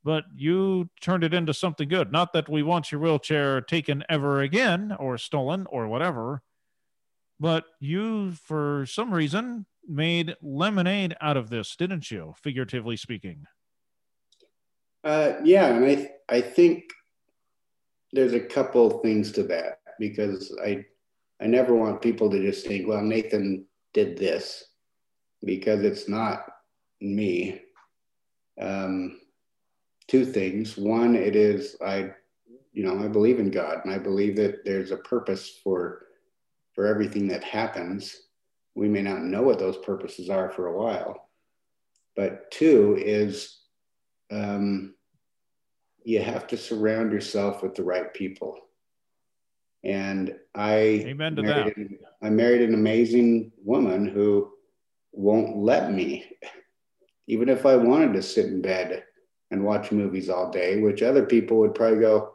[0.03, 2.11] But you turned it into something good.
[2.11, 6.41] Not that we want your wheelchair taken ever again or stolen or whatever,
[7.39, 12.33] but you, for some reason, made lemonade out of this, didn't you?
[12.41, 13.45] Figuratively speaking.
[15.05, 16.85] Uh, yeah, and I I think
[18.11, 20.83] there's a couple things to that because I
[21.39, 24.63] I never want people to just think, well, Nathan did this
[25.43, 26.45] because it's not
[27.01, 27.61] me.
[28.59, 29.19] Um,
[30.07, 30.75] two things.
[30.75, 32.11] One, it is I,
[32.73, 36.07] you know, I believe in God and I believe that there's a purpose for
[36.73, 38.23] for everything that happens.
[38.73, 41.29] We may not know what those purposes are for a while,
[42.15, 43.59] but two is
[44.31, 44.94] um,
[46.05, 48.59] you have to surround yourself with the right people.
[49.83, 50.73] And I
[51.07, 51.73] Amen to that.
[52.21, 54.51] I married an amazing woman who
[55.11, 56.25] won't let me,
[57.27, 59.03] even if I wanted to sit in bed
[59.51, 62.33] and watch movies all day, which other people would probably go,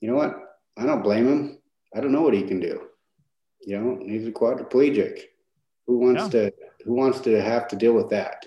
[0.00, 0.36] you know what?
[0.76, 1.58] I don't blame him.
[1.94, 2.82] I don't know what he can do.
[3.62, 5.22] You know, he's a quadriplegic.
[5.86, 6.50] Who wants yeah.
[6.50, 6.52] to
[6.84, 8.46] who wants to have to deal with that?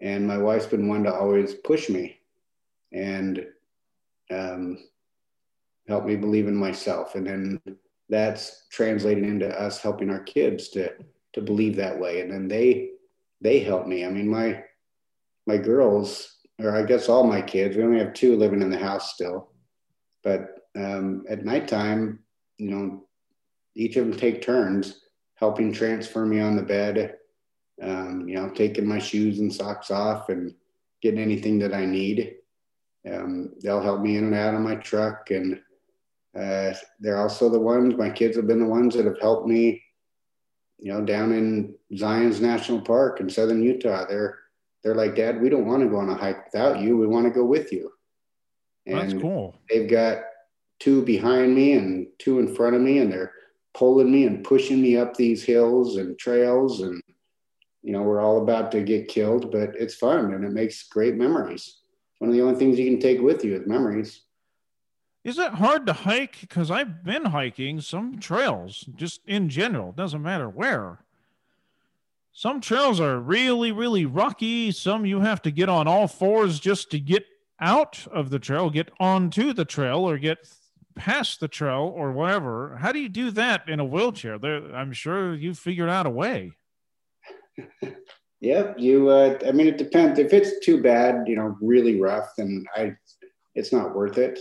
[0.00, 2.17] And my wife's been one to always push me
[2.92, 3.44] and
[4.30, 4.78] um,
[5.86, 7.14] help me believe in myself.
[7.14, 7.60] And then
[8.08, 10.92] that's translating into us helping our kids to
[11.34, 12.20] to believe that way.
[12.20, 12.90] And then they
[13.40, 14.04] they help me.
[14.04, 14.62] I mean, my
[15.46, 18.78] my girls, or I guess all my kids, we only have two living in the
[18.78, 19.52] house still.
[20.22, 22.20] But um, at nighttime,
[22.58, 23.06] you know,
[23.74, 25.00] each of them take turns
[25.36, 27.14] helping transfer me on the bed,
[27.80, 30.52] um, you know, taking my shoes and socks off and
[31.00, 32.34] getting anything that I need.
[33.10, 35.30] Um, they'll help me in and out of my truck.
[35.30, 35.60] And
[36.38, 39.82] uh, they're also the ones, my kids have been the ones that have helped me,
[40.78, 44.06] you know, down in Zion's National Park in Southern Utah.
[44.08, 44.38] They're,
[44.82, 46.96] they're like, Dad, we don't want to go on a hike without you.
[46.96, 47.90] We want to go with you.
[48.86, 49.54] And That's cool.
[49.68, 50.18] They've got
[50.78, 53.32] two behind me and two in front of me, and they're
[53.74, 56.80] pulling me and pushing me up these hills and trails.
[56.80, 57.02] And,
[57.82, 61.16] you know, we're all about to get killed, but it's fun and it makes great
[61.16, 61.77] memories.
[62.18, 64.22] One of the only things you can take with you is memories.
[65.24, 66.40] Is it hard to hike?
[66.40, 71.00] Because I've been hiking some trails, just in general, doesn't matter where.
[72.32, 74.70] Some trails are really, really rocky.
[74.70, 77.24] Some you have to get on all fours just to get
[77.60, 80.48] out of the trail, get onto the trail, or get
[80.94, 82.76] past the trail or whatever.
[82.76, 84.38] How do you do that in a wheelchair?
[84.38, 86.52] There, I'm sure you figured out a way.
[88.40, 89.08] yep, you.
[89.08, 90.18] Uh, I mean, it depends.
[90.18, 92.94] If it's too bad, you know, really rough, then I,
[93.54, 94.38] it's not worth it.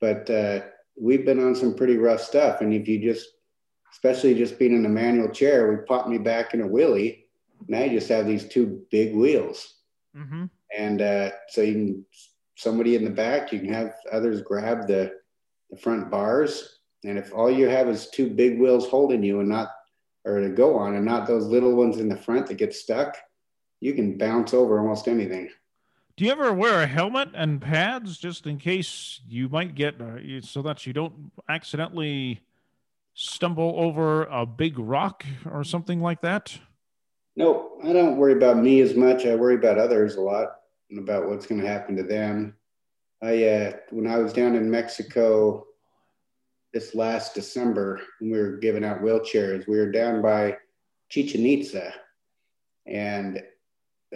[0.00, 0.60] But uh,
[1.00, 3.26] we've been on some pretty rough stuff, and if you just,
[3.92, 7.24] especially just being in a manual chair, we pop me back in a wheelie.
[7.66, 9.74] Now you just have these two big wheels,
[10.16, 10.44] mm-hmm.
[10.76, 12.06] and uh, so you can
[12.56, 15.12] somebody in the back, you can have others grab the
[15.70, 16.80] the front bars.
[17.04, 19.70] And if all you have is two big wheels holding you and not,
[20.24, 23.16] or to go on, and not those little ones in the front that get stuck,
[23.80, 25.48] you can bounce over almost anything.
[26.16, 30.40] Do you ever wear a helmet and pads just in case you might get, uh,
[30.40, 32.40] so that you don't accidentally
[33.14, 36.58] stumble over a big rock or something like that?
[37.36, 39.26] No, I don't worry about me as much.
[39.26, 40.56] I worry about others a lot
[40.90, 42.56] and about what's going to happen to them.
[43.22, 45.67] I uh, when I was down in Mexico
[46.72, 50.56] this last December, when we were giving out wheelchairs, we were down by
[51.08, 51.92] Chichen Itza,
[52.86, 53.42] and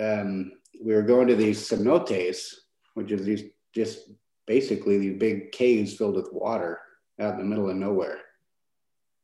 [0.00, 2.54] um, we were going to these cenotes,
[2.94, 4.10] which is these just
[4.46, 6.80] basically these big caves filled with water
[7.20, 8.18] out in the middle of nowhere,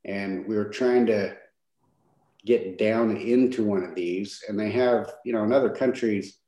[0.04, 1.36] and we were trying to
[2.46, 6.38] get down into one of these, and they have, you know, in other countries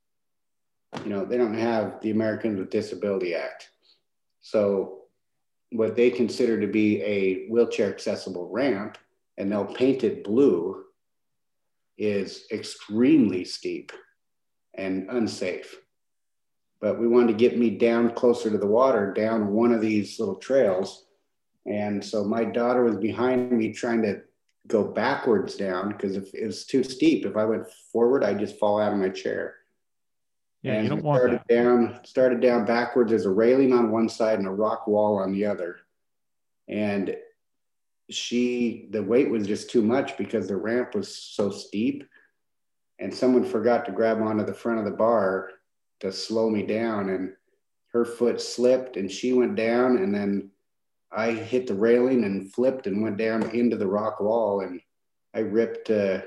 [1.05, 3.71] you know, they don't have the Americans with Disability Act.
[4.41, 5.00] So
[5.73, 8.99] what they consider to be a wheelchair accessible ramp,
[9.39, 10.85] and they'll paint it blue,
[11.97, 13.93] is extremely steep
[14.75, 15.77] and unsafe.
[16.81, 20.19] But we wanted to get me down closer to the water, down one of these
[20.19, 21.07] little trails.
[21.67, 24.23] And so my daughter was behind me trying to
[24.67, 28.59] go backwards down because if it was too steep, if I went forward, I'd just
[28.59, 29.57] fall out of my chair.
[30.63, 31.55] Yeah, and you don't want started that.
[31.55, 33.11] down, started down backwards.
[33.11, 35.79] There's a railing on one side and a rock wall on the other.
[36.69, 37.17] And
[38.11, 42.05] she, the weight was just too much because the ramp was so steep.
[42.99, 45.51] And someone forgot to grab onto the front of the bar
[46.01, 47.09] to slow me down.
[47.09, 47.33] And
[47.93, 49.97] her foot slipped and she went down.
[49.97, 50.51] And then
[51.13, 54.81] I hit the railing and flipped and went down into the rock wall, and
[55.35, 56.21] I ripped uh,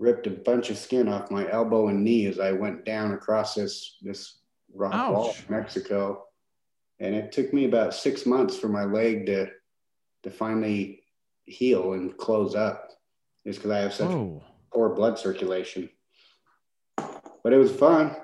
[0.00, 3.54] ripped a bunch of skin off my elbow and knee as I went down across
[3.54, 4.38] this this
[4.74, 5.12] rock Ouch.
[5.12, 6.24] wall in Mexico.
[6.98, 9.48] And it took me about six months for my leg to
[10.22, 11.02] to finally
[11.44, 12.88] heal and close up,
[13.46, 14.42] just because I have such Oh,
[14.72, 15.88] poor blood circulation.
[16.96, 18.16] But it was fun.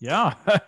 [0.00, 0.34] yeah.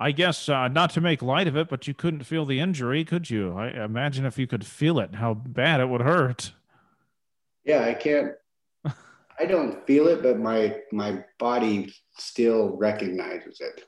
[0.00, 3.04] I guess uh, not to make light of it, but you couldn't feel the injury,
[3.04, 3.52] could you?
[3.56, 6.52] I imagine if you could feel it, how bad it would hurt.
[7.64, 8.32] Yeah, I can't.
[9.42, 13.84] I don't feel it, but my my body still recognizes it.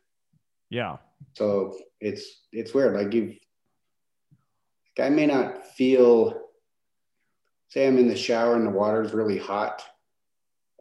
[0.69, 0.97] Yeah.
[1.35, 2.95] So it's it's weird.
[2.97, 3.37] Like you,
[4.99, 6.41] like I may not feel.
[7.69, 9.83] Say I'm in the shower and the water's really hot.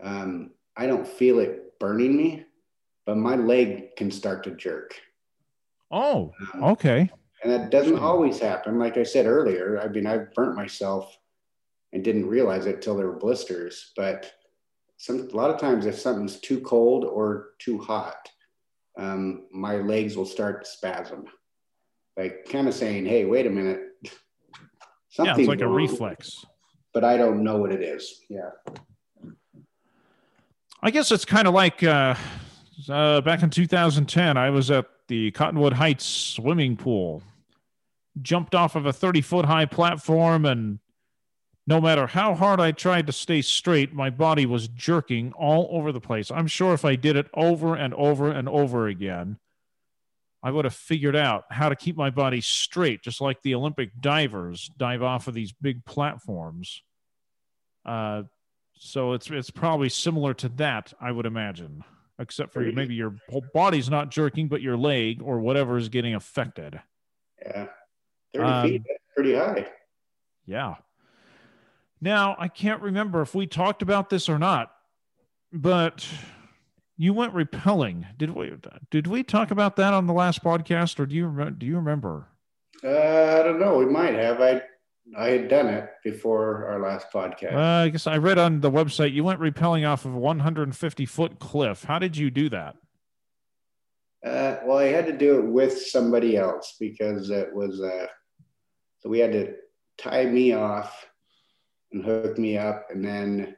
[0.04, 2.46] Um, I don't feel it burning me,
[3.06, 4.94] but my leg can start to jerk,
[5.92, 7.10] Oh, okay.
[7.44, 8.78] and that doesn't always happen.
[8.80, 11.16] Like I said earlier, I mean I've burnt myself
[11.94, 13.92] and didn't realize it till there were blisters.
[13.96, 14.32] But
[15.04, 18.30] some a lot of times, if something's too cold or too hot,
[18.98, 21.26] um, my legs will start to spasm,
[22.16, 23.82] like kind of saying, "Hey, wait a minute."
[25.20, 26.44] Yeah, it's like a reflex.
[26.92, 28.22] but I don't know what it is.
[28.30, 28.50] Yeah.
[30.82, 32.16] I guess it's kind of like uh,
[32.90, 37.22] uh, back in 2010, I was at the Cottonwood Heights swimming pool,
[38.24, 40.80] jumped off of a 30 foot high platform, and
[41.66, 45.92] no matter how hard I tried to stay straight, my body was jerking all over
[45.92, 46.30] the place.
[46.30, 49.38] I'm sure if I did it over and over and over again,
[50.42, 53.92] I would have figured out how to keep my body straight, just like the Olympic
[54.02, 56.82] divers dive off of these big platforms.
[57.86, 58.24] Uh,
[58.76, 61.86] so it's it's probably similar to that, I would imagine,
[62.20, 66.14] except for maybe your whole body's not jerking, but your leg or whatever is getting
[66.16, 66.82] affected.
[67.42, 67.68] Yeah.
[68.34, 68.82] 30 Um, feet,
[69.16, 69.68] pretty high.
[70.46, 70.76] Yeah.
[72.04, 74.74] Now I can't remember if we talked about this or not,
[75.54, 76.06] but
[76.98, 78.06] you went rappelling.
[78.18, 78.52] Did we?
[78.92, 81.78] Did we talk about that on the last podcast, or do you remem- do you
[81.78, 82.28] remember?
[82.84, 83.78] Uh, I don't know.
[83.78, 84.42] We might have.
[84.42, 84.62] I
[85.18, 87.54] I had done it before our last podcast.
[87.54, 91.06] Uh, I guess I read on the website you went rappelling off of a 150
[91.06, 91.86] foot cliff.
[91.86, 92.76] How did you do that?
[94.26, 98.08] Uh, well, I had to do it with somebody else because it was, uh,
[99.00, 99.54] so we had to
[99.98, 101.06] tie me off
[101.94, 102.88] and hook me up.
[102.90, 103.56] And then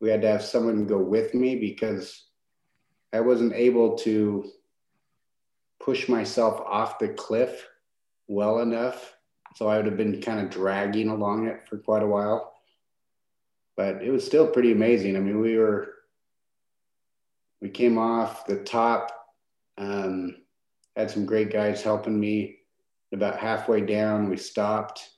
[0.00, 2.26] we had to have someone go with me because
[3.12, 4.50] I wasn't able to
[5.82, 7.66] push myself off the cliff
[8.28, 9.14] well enough.
[9.56, 12.52] So I would have been kind of dragging along it for quite a while.
[13.76, 15.16] But it was still pretty amazing.
[15.16, 15.94] I mean, we were,
[17.60, 19.10] we came off the top
[19.80, 20.36] um,
[20.96, 22.58] had some great guys helping me.
[23.12, 25.08] About halfway down, we stopped,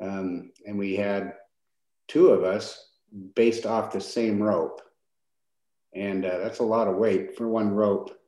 [0.00, 1.34] um, and we had
[2.08, 2.90] two of us
[3.34, 4.80] based off the same rope,
[5.94, 8.18] and uh, that's a lot of weight for one rope.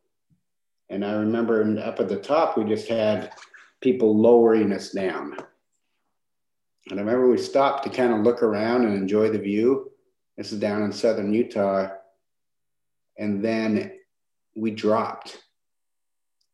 [0.89, 3.33] And I remember up at the top, we just had
[3.81, 5.37] people lowering us down.
[6.91, 9.93] And I remember we stopped to kind of look around and enjoy the view.
[10.37, 11.89] This is down in southern Utah.
[13.19, 13.93] And then
[14.57, 15.43] we dropped.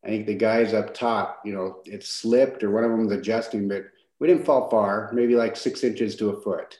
[0.05, 3.17] I think the guys up top, you know, it slipped or one of them was
[3.17, 3.85] adjusting, but
[4.19, 6.79] we didn't fall far, maybe like six inches to a foot.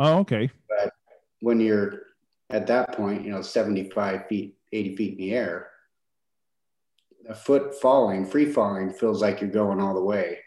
[0.00, 0.50] Oh, okay.
[0.68, 0.94] But
[1.40, 2.02] When you're
[2.48, 5.68] at that point, you know, 75 feet, 80 feet in the air,
[7.28, 10.38] a foot falling, free falling feels like you're going all the way.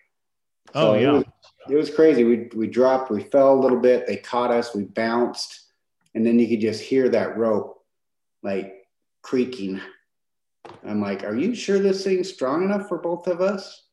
[0.73, 1.11] Oh, it yeah.
[1.11, 1.23] was,
[1.69, 2.23] it was crazy.
[2.23, 4.07] We, we dropped, we fell a little bit.
[4.07, 5.67] They caught us, we bounced,
[6.15, 7.83] and then you could just hear that rope
[8.41, 8.87] like
[9.21, 9.79] creaking.
[10.83, 13.83] I'm like, Are you sure this thing's strong enough for both of us?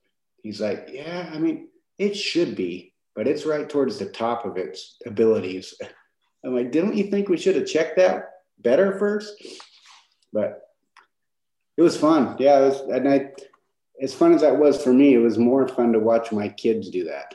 [0.42, 4.56] He's like, Yeah, I mean, it should be, but it's right towards the top of
[4.56, 5.74] its abilities.
[6.44, 9.34] I'm like, Didn't you think we should have checked that better first?
[10.32, 10.62] But
[11.76, 12.36] it was fun.
[12.38, 13.30] Yeah, it was, and I,
[14.00, 16.88] as fun as that was for me, it was more fun to watch my kids
[16.90, 17.34] do that.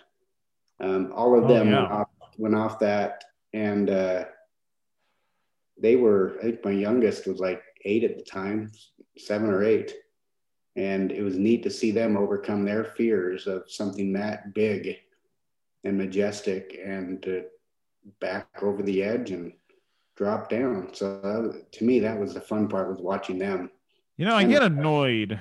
[0.79, 1.81] Um, all of Oh, them yeah.
[1.81, 2.07] went, off,
[2.37, 3.23] went off that,
[3.53, 4.25] and uh,
[5.81, 6.37] they were.
[6.39, 8.71] I think my youngest was like eight at the time,
[9.17, 9.93] seven or eight,
[10.75, 14.97] and it was neat to see them overcome their fears of something that big
[15.85, 17.45] and majestic, and to
[18.19, 19.53] back over the edge and
[20.15, 20.89] drop down.
[20.93, 23.69] So that, to me, that was the fun part was watching them.
[24.17, 25.39] You know, I get annoyed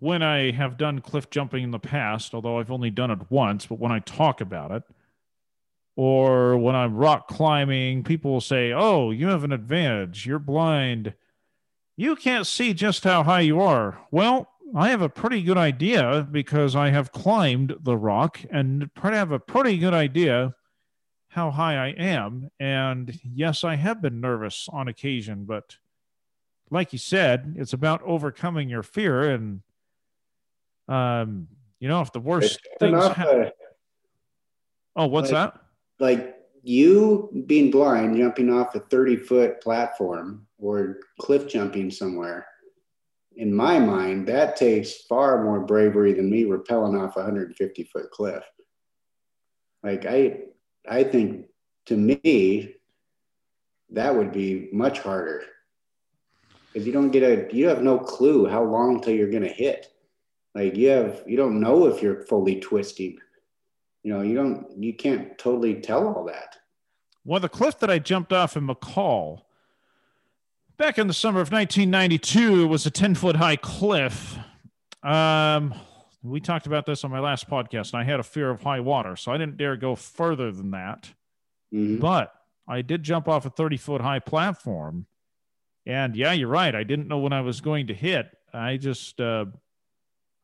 [0.00, 3.66] when I have done cliff jumping in the past, although I've only done it once,
[3.66, 4.82] but when I talk about it,
[5.96, 10.26] or when I'm rock climbing, people will say, Oh, you have an advantage.
[10.26, 11.14] You're blind.
[11.96, 13.98] You can't see just how high you are.
[14.10, 19.30] Well, I have a pretty good idea because I have climbed the rock and have
[19.30, 20.54] a pretty good idea
[21.28, 22.48] how high I am.
[22.58, 25.76] And yes, I have been nervous on occasion, but
[26.70, 29.30] like you said, it's about overcoming your fear.
[29.30, 29.60] And,
[30.88, 31.46] um,
[31.78, 33.42] you know, if the worst It's things happen.
[33.44, 33.50] uh,
[34.96, 35.60] Oh, what's like- that?
[36.00, 42.46] like you being blind, jumping off a 30 foot platform or cliff jumping somewhere,
[43.36, 48.10] in my mind, that takes far more bravery than me rappelling off a 150 foot
[48.10, 48.44] cliff.
[49.82, 50.40] Like I,
[50.88, 51.46] I think
[51.86, 52.76] to me,
[53.90, 55.42] that would be much harder
[56.72, 59.48] because you don't get a, you have no clue how long till you're going to
[59.48, 59.92] hit.
[60.54, 63.18] Like you have, you don't know if you're fully twisting.
[64.02, 66.56] You know, you don't, you can't totally tell all that.
[67.24, 69.42] Well, the cliff that I jumped off in McCall
[70.84, 74.36] back in the summer of 1992 was a 10 foot high cliff.
[75.02, 75.74] Um,
[76.22, 78.80] we talked about this on my last podcast, and I had a fear of high
[78.80, 81.14] water, so I didn't dare go further than that.
[81.72, 82.00] Mhm.
[82.00, 82.34] But
[82.68, 85.06] I did jump off a 30 foot high platform.
[85.86, 86.74] And yeah, you're right.
[86.74, 88.26] I didn't know when I was going to hit.
[88.52, 89.46] I just, uh,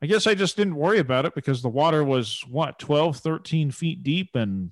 [0.01, 3.73] I guess I just didn't worry about it because the water was what, 12, 13
[3.73, 4.35] feet deep.
[4.35, 4.71] And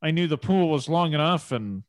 [0.00, 1.50] I knew the pool was long enough.
[1.50, 1.82] And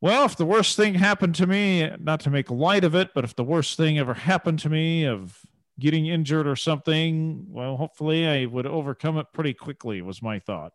[0.00, 3.24] well, if the worst thing happened to me, not to make light of it, but
[3.24, 5.40] if the worst thing ever happened to me of
[5.78, 10.72] getting injured or something, well, hopefully I would overcome it pretty quickly, was my thought.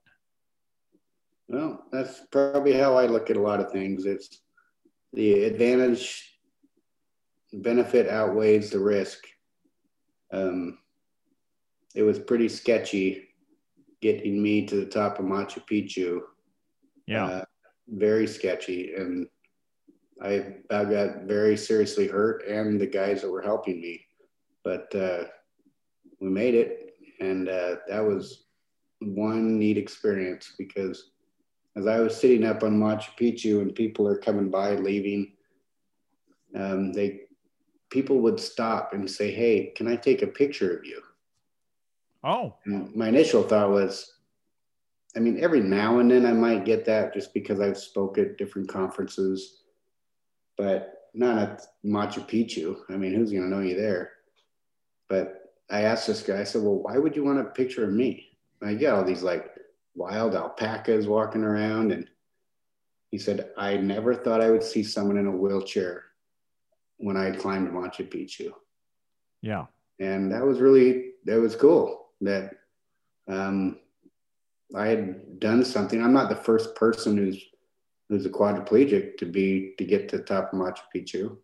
[1.48, 4.06] Well, that's probably how I look at a lot of things.
[4.06, 4.42] It's
[5.14, 6.40] the advantage
[7.54, 9.28] benefit outweighs the risk.
[10.32, 10.78] Um,
[11.94, 13.28] it was pretty sketchy
[14.02, 16.22] getting me to the top of Machu Picchu.
[17.06, 17.26] Yeah.
[17.26, 17.46] Uh,
[17.92, 18.94] very sketchy.
[18.96, 19.28] And
[20.22, 24.06] I, I got very seriously hurt and the guys that were helping me.
[24.64, 25.26] But uh,
[26.20, 26.94] we made it.
[27.20, 28.46] And uh, that was
[29.00, 31.12] one neat experience because
[31.76, 35.34] as I was sitting up on Machu Picchu and people are coming by, leaving,
[36.56, 37.22] um, they
[37.90, 41.02] people would stop and say, "Hey, can I take a picture of you?"
[42.24, 44.12] oh, And my initial thought was,
[45.16, 48.38] I mean, every now and then I might get that just because I've spoke at
[48.38, 49.64] different conferences,
[50.58, 52.78] but not at Machu Picchu.
[52.90, 54.12] I mean, who's going to know you there?
[55.10, 57.92] But I asked this guy, I said, well, why would you want a picture of
[57.92, 58.38] me?
[58.62, 59.52] And I get all these like
[59.96, 61.92] wild alpacas walking around.
[61.92, 62.08] And
[63.10, 66.04] he said, I never thought I would see someone in a wheelchair
[66.98, 68.54] when I climbed Machu Picchu
[69.42, 69.66] yeah.
[70.00, 72.52] and that was really that was cool that
[73.28, 73.80] um,
[74.76, 76.02] I had done something.
[76.02, 77.44] I'm not the first person who's
[78.10, 81.38] who's a quadriplegic to be to get to the top of Machu Picchu.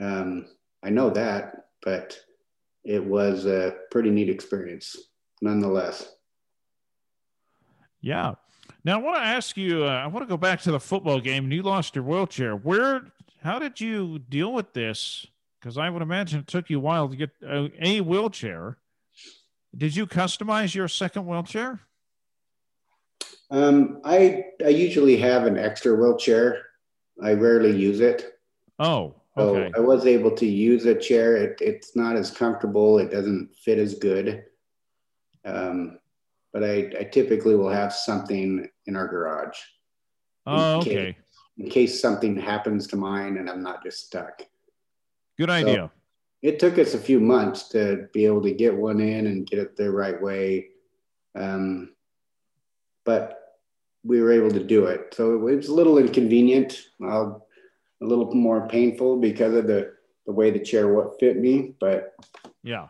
[0.00, 0.46] Um,
[0.82, 2.18] I know that, but
[2.84, 4.96] it was a pretty neat experience
[5.40, 6.14] nonetheless.
[8.00, 8.34] Yeah.
[8.84, 9.84] Now I want to ask you.
[9.84, 11.50] Uh, I want to go back to the football game.
[11.50, 12.54] You lost your wheelchair.
[12.54, 13.06] Where?
[13.42, 15.26] How did you deal with this?
[15.60, 18.76] Because I would imagine it took you a while to get a, a wheelchair.
[19.76, 21.80] Did you customize your second wheelchair?
[23.50, 26.62] Um, I I usually have an extra wheelchair.
[27.22, 28.38] I rarely use it.
[28.78, 29.72] Oh, So okay.
[29.76, 31.36] I was able to use a chair.
[31.36, 32.98] It, it's not as comfortable.
[32.98, 34.44] It doesn't fit as good.
[35.44, 35.98] Um,
[36.52, 39.58] but I, I typically will have something in our garage
[40.46, 40.90] Oh, okay.
[40.90, 41.16] okay.
[41.58, 44.42] in case something happens to mine and I'm not just stuck.
[45.38, 45.90] Good idea.
[46.42, 49.58] It took us a few months to be able to get one in and get
[49.58, 50.68] it the right way.
[51.34, 51.93] Um,
[53.04, 53.56] but
[54.02, 55.14] we were able to do it.
[55.16, 57.40] So it was a little inconvenient, uh, a
[58.00, 59.94] little more painful because of the,
[60.26, 62.14] the way the chair what fit me, but
[62.62, 62.88] yeah.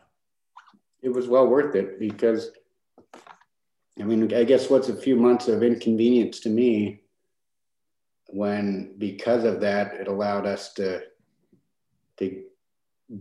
[1.02, 2.50] it was well worth it because
[3.98, 7.02] I mean, I guess what's a few months of inconvenience to me
[8.26, 11.02] when because of that it allowed us to
[12.18, 12.42] to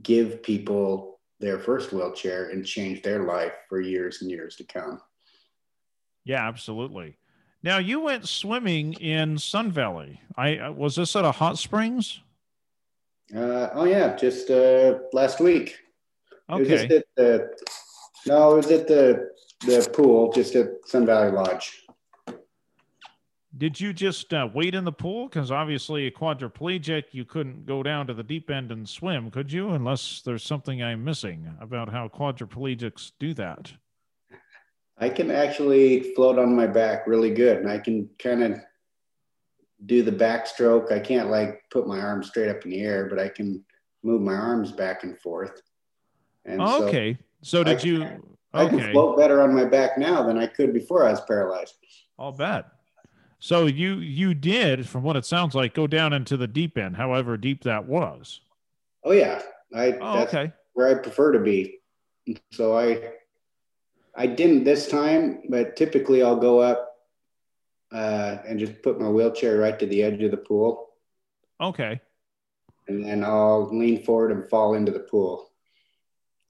[0.01, 4.99] give people their first wheelchair and change their life for years and years to come.
[6.23, 7.17] Yeah, absolutely.
[7.63, 10.21] Now you went swimming in Sun Valley.
[10.35, 12.19] I uh, was this at a hot springs?
[13.33, 15.77] Uh, oh yeah, just uh, last week.
[16.49, 17.03] Okay.
[17.15, 17.49] the,
[18.27, 19.29] no, it was at the
[19.65, 21.83] the pool, just at Sun Valley Lodge.
[23.55, 25.29] Did you just uh, wait in the pool?
[25.29, 29.51] Because obviously, a quadriplegic, you couldn't go down to the deep end and swim, could
[29.51, 29.69] you?
[29.69, 33.73] Unless there's something I'm missing about how quadriplegics do that.
[35.03, 38.59] I can actually float on my back really good, and I can kind of
[39.85, 40.93] do the backstroke.
[40.93, 43.65] I can't like put my arms straight up in the air, but I can
[44.01, 45.61] move my arms back and forth.
[46.45, 47.17] And Oh, okay.
[47.41, 48.37] So did I you?
[48.53, 51.75] I can float better on my back now than I could before I was paralyzed.
[52.17, 52.67] I'll bet.
[53.39, 56.95] So you you did, from what it sounds like, go down into the deep end,
[56.95, 58.39] however deep that was.
[59.03, 59.41] Oh yeah,
[59.75, 60.53] I Oh, that's okay.
[60.75, 61.79] where I prefer to be.
[62.53, 63.15] So I
[64.15, 66.89] I didn't this time, but typically I'll go up
[67.91, 70.89] uh, and just put my wheelchair right to the edge of the pool,
[71.61, 71.99] Okay.
[72.87, 75.51] and then I'll lean forward and fall into the pool.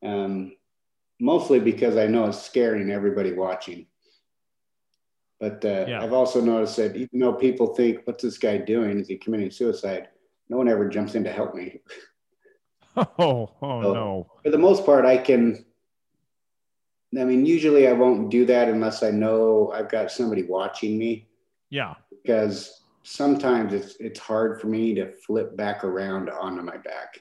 [0.03, 0.55] Um,
[1.19, 3.87] mostly because I know it's scaring everybody watching.
[5.39, 6.03] But uh, Yeah.
[6.03, 8.99] I've also noticed that even though people think, "What's this guy doing?
[8.99, 10.09] Is he committing suicide?"
[10.49, 11.81] No one ever jumps in to help me.
[12.95, 13.93] Oh, oh Oh.
[13.93, 14.27] no.
[14.43, 15.65] for the most part, I can.
[17.19, 21.27] I mean, usually I won't do that unless I know I've got somebody watching me
[21.69, 21.93] Yeah.
[22.23, 27.19] because sometimes it's it's hard for me to flip back around onto my back.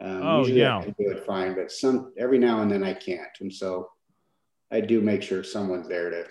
[0.00, 0.78] Um, Oh, usually yeah.
[0.78, 3.90] I can do it fine, but some every now and then I can't, and so
[4.70, 6.24] I do make sure someone's there to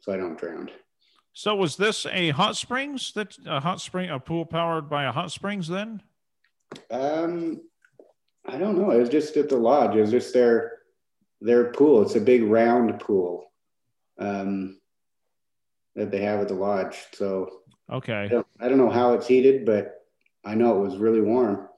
[0.00, 0.70] so I don't drown.
[1.32, 5.12] So was this a hot springs that a hot spring a pool powered by a
[5.12, 6.02] hot springs then?
[6.90, 7.60] Um,
[8.46, 8.90] I don't know.
[8.90, 9.94] It was just at the lodge.
[9.96, 10.77] It was just their
[11.40, 12.02] their pool.
[12.02, 13.50] It's a big round pool
[14.18, 14.78] um,
[15.94, 16.96] that they have at the lodge.
[17.12, 17.60] So
[17.90, 18.28] I Okay.
[18.30, 19.94] don't, I don't know how it's heated, but
[20.44, 21.68] I know it was really warm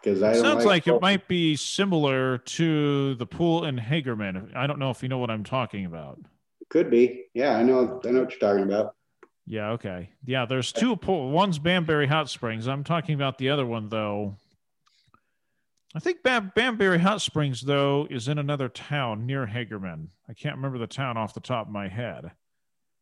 [0.00, 4.54] because I don't Sounds like like it might be similar to the pool in Hagerman.
[4.54, 6.20] I don't know if you know what I'm talking about.
[6.70, 7.24] Could be.
[7.34, 8.00] Yeah, I know.
[8.04, 8.94] I know what you're talking about.
[9.46, 10.10] Yeah, okay.
[10.26, 11.30] Yeah, there's two pool.
[11.30, 12.68] One's Banbury Hot Springs.
[12.68, 14.36] I'm talking about the other one though.
[15.98, 20.06] I think Bam- Banbury Hot Springs though is in another town near Hagerman.
[20.28, 22.30] I can't remember the town off the top of my head.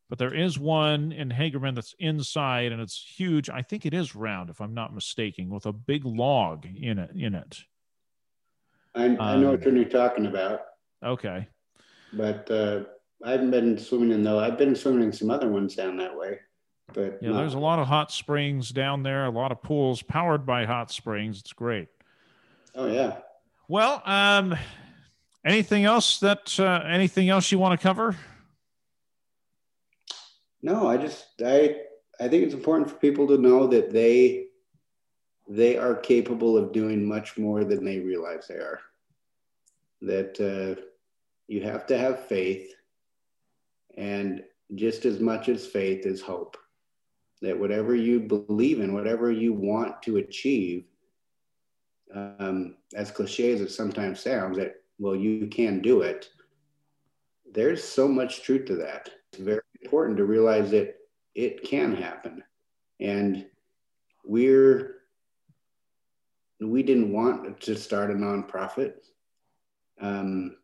[0.09, 3.51] But there is one in Hagerman that's inside and it's huge.
[3.51, 7.11] I think it is round if I'm not mistaken with a big log in it
[7.15, 7.59] in it.
[8.95, 10.61] I, I know what Um, you're talking about,
[11.03, 11.47] Okay.
[12.13, 12.85] but uh,
[13.23, 14.39] I haven't been swimming in though.
[14.39, 16.39] I've been swimming in some other ones down that way,
[16.95, 20.01] but Yeah, not- there's a lot of hot springs down there, a lot of pools
[20.01, 21.39] powered by hot springs.
[21.41, 21.89] It's great.
[22.75, 23.17] Oh yeah.
[23.67, 24.55] Well, um,
[25.45, 28.15] anything else that uh, anything else you want to cover?
[30.61, 31.81] No, I just I
[32.19, 34.47] I think it's important for people to know that they
[35.49, 38.79] they are capable of doing much more than they realize they are.
[40.01, 40.81] That uh,
[41.47, 42.73] you have to have faith,
[43.97, 44.43] and
[44.75, 46.57] just as much as faith is hope.
[47.41, 50.85] That whatever you believe in, whatever you want to achieve,
[52.13, 56.29] um, as cliche as it sometimes sounds, that well you can do it.
[57.51, 59.09] There's so much truth to that.
[59.31, 60.95] It's very important to realize that
[61.37, 62.43] it can happen
[62.99, 63.45] and
[64.25, 64.95] we're
[66.59, 68.93] we didn't want to start a nonprofit
[70.01, 70.57] um,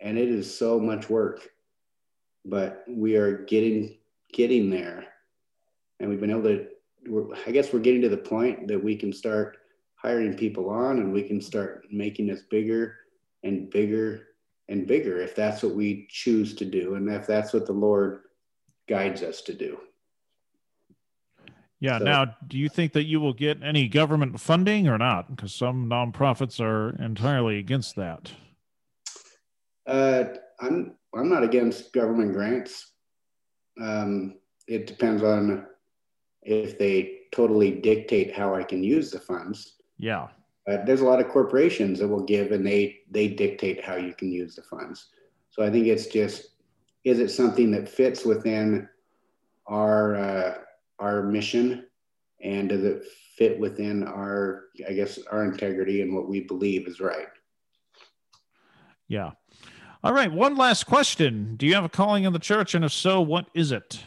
[0.00, 1.50] and it is so much work
[2.46, 3.98] but we are getting
[4.32, 5.04] getting there
[6.00, 6.66] and we've been able to
[7.46, 9.58] i guess we're getting to the point that we can start
[9.96, 12.96] hiring people on and we can start making this bigger
[13.42, 14.28] and bigger
[14.68, 18.20] and bigger if that's what we choose to do and if that's what the lord
[18.88, 19.78] guides us to do
[21.80, 21.98] Yeah.
[21.98, 25.28] So- now, do you think that you will get any government funding or not?
[25.34, 28.32] Because some nonprofits are entirely against that.
[29.86, 30.24] Uh,
[30.60, 32.92] I'm I'm not against government grants.
[33.80, 34.36] Um,
[34.66, 35.66] it depends on
[36.42, 39.75] if they totally dictate how I can use the funds.
[39.98, 40.28] Yeah.
[40.68, 44.14] Uh, there's a lot of corporations that will give, and they they dictate how you
[44.14, 45.08] can use the funds.
[45.50, 46.48] So I think it's just
[47.04, 48.88] is it something that fits within
[49.66, 50.54] our uh,
[50.98, 51.86] our mission,
[52.42, 53.04] and does it
[53.36, 57.28] fit within our I guess our integrity and what we believe is right?
[59.08, 59.30] Yeah.
[60.02, 60.32] All right.
[60.32, 61.54] One last question.
[61.56, 62.74] Do you have a calling in the church?
[62.74, 64.02] And if so, what is it?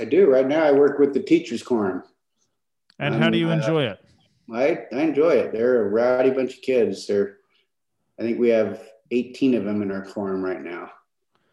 [0.00, 0.30] I do.
[0.30, 2.02] Right now, I work with the teachers' quorum.
[2.98, 4.04] And how do you Um, uh, enjoy it?
[4.52, 5.52] I, I enjoy it.
[5.52, 7.06] They're a rowdy bunch of kids.
[7.06, 7.38] They're,
[8.18, 8.80] I think we have
[9.10, 10.90] 18 of them in our quorum right now.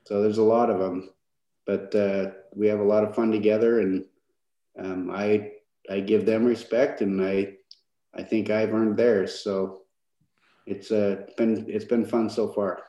[0.06, 1.10] So there's a lot of them,
[1.66, 4.06] but uh, we have a lot of fun together, and
[4.78, 5.52] um, I
[5.90, 7.54] I give them respect, and I
[8.14, 9.40] I think I've earned theirs.
[9.40, 9.84] So
[10.66, 12.84] it's uh, been it's been fun so far.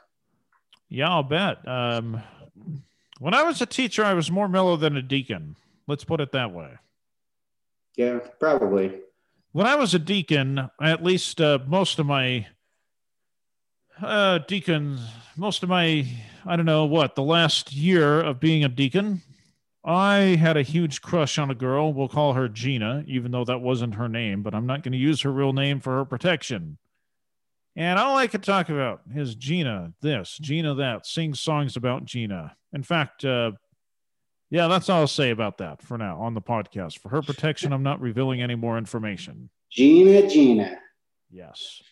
[0.89, 1.67] Yeah, I'll bet.
[1.69, 2.21] Um,
[3.21, 5.57] when I was a teacher, I was more mellow than a deacon.
[5.87, 6.79] Let's put it that way.
[7.97, 9.01] Yeah, probably.
[9.55, 12.49] When I was a deacon, at least uh, most of my
[14.03, 15.01] uh, deacons,
[15.37, 16.09] most of my,
[16.45, 19.23] I don't know what, the last year of being a deacon,
[19.85, 21.93] I had a huge crush on a girl.
[21.93, 24.99] We'll call her Gina, even though that wasn't her name, but I'm not going to
[24.99, 26.77] use her real name for her protection.
[27.77, 32.57] And all I could talk about is Gina this, Gina that, sing songs about Gina.
[32.73, 33.53] In fact, uh,
[34.55, 36.99] yeah, that's all I'll say about that for now on the podcast.
[37.01, 39.51] For her protection, I'm not revealing any more information.
[39.69, 40.79] Gina, Gina.
[41.29, 41.83] Yes.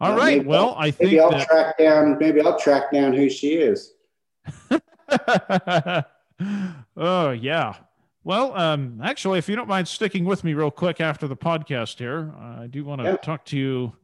[0.00, 0.38] All right.
[0.38, 1.48] maybe Well, I think Maybe I'll that.
[1.48, 2.16] track down.
[2.18, 3.92] Maybe I'll track down who she is.
[6.96, 7.74] oh yeah.
[8.24, 11.98] Well, um, actually, if you don't mind sticking with me real quick after the podcast
[11.98, 13.16] here, I do want to Yeah.
[13.16, 13.94] talk to you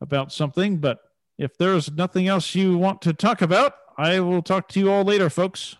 [0.00, 0.78] about something.
[0.78, 1.00] But
[1.36, 5.04] if there's nothing else you want to talk about, I will talk to you all
[5.04, 5.76] later, folks.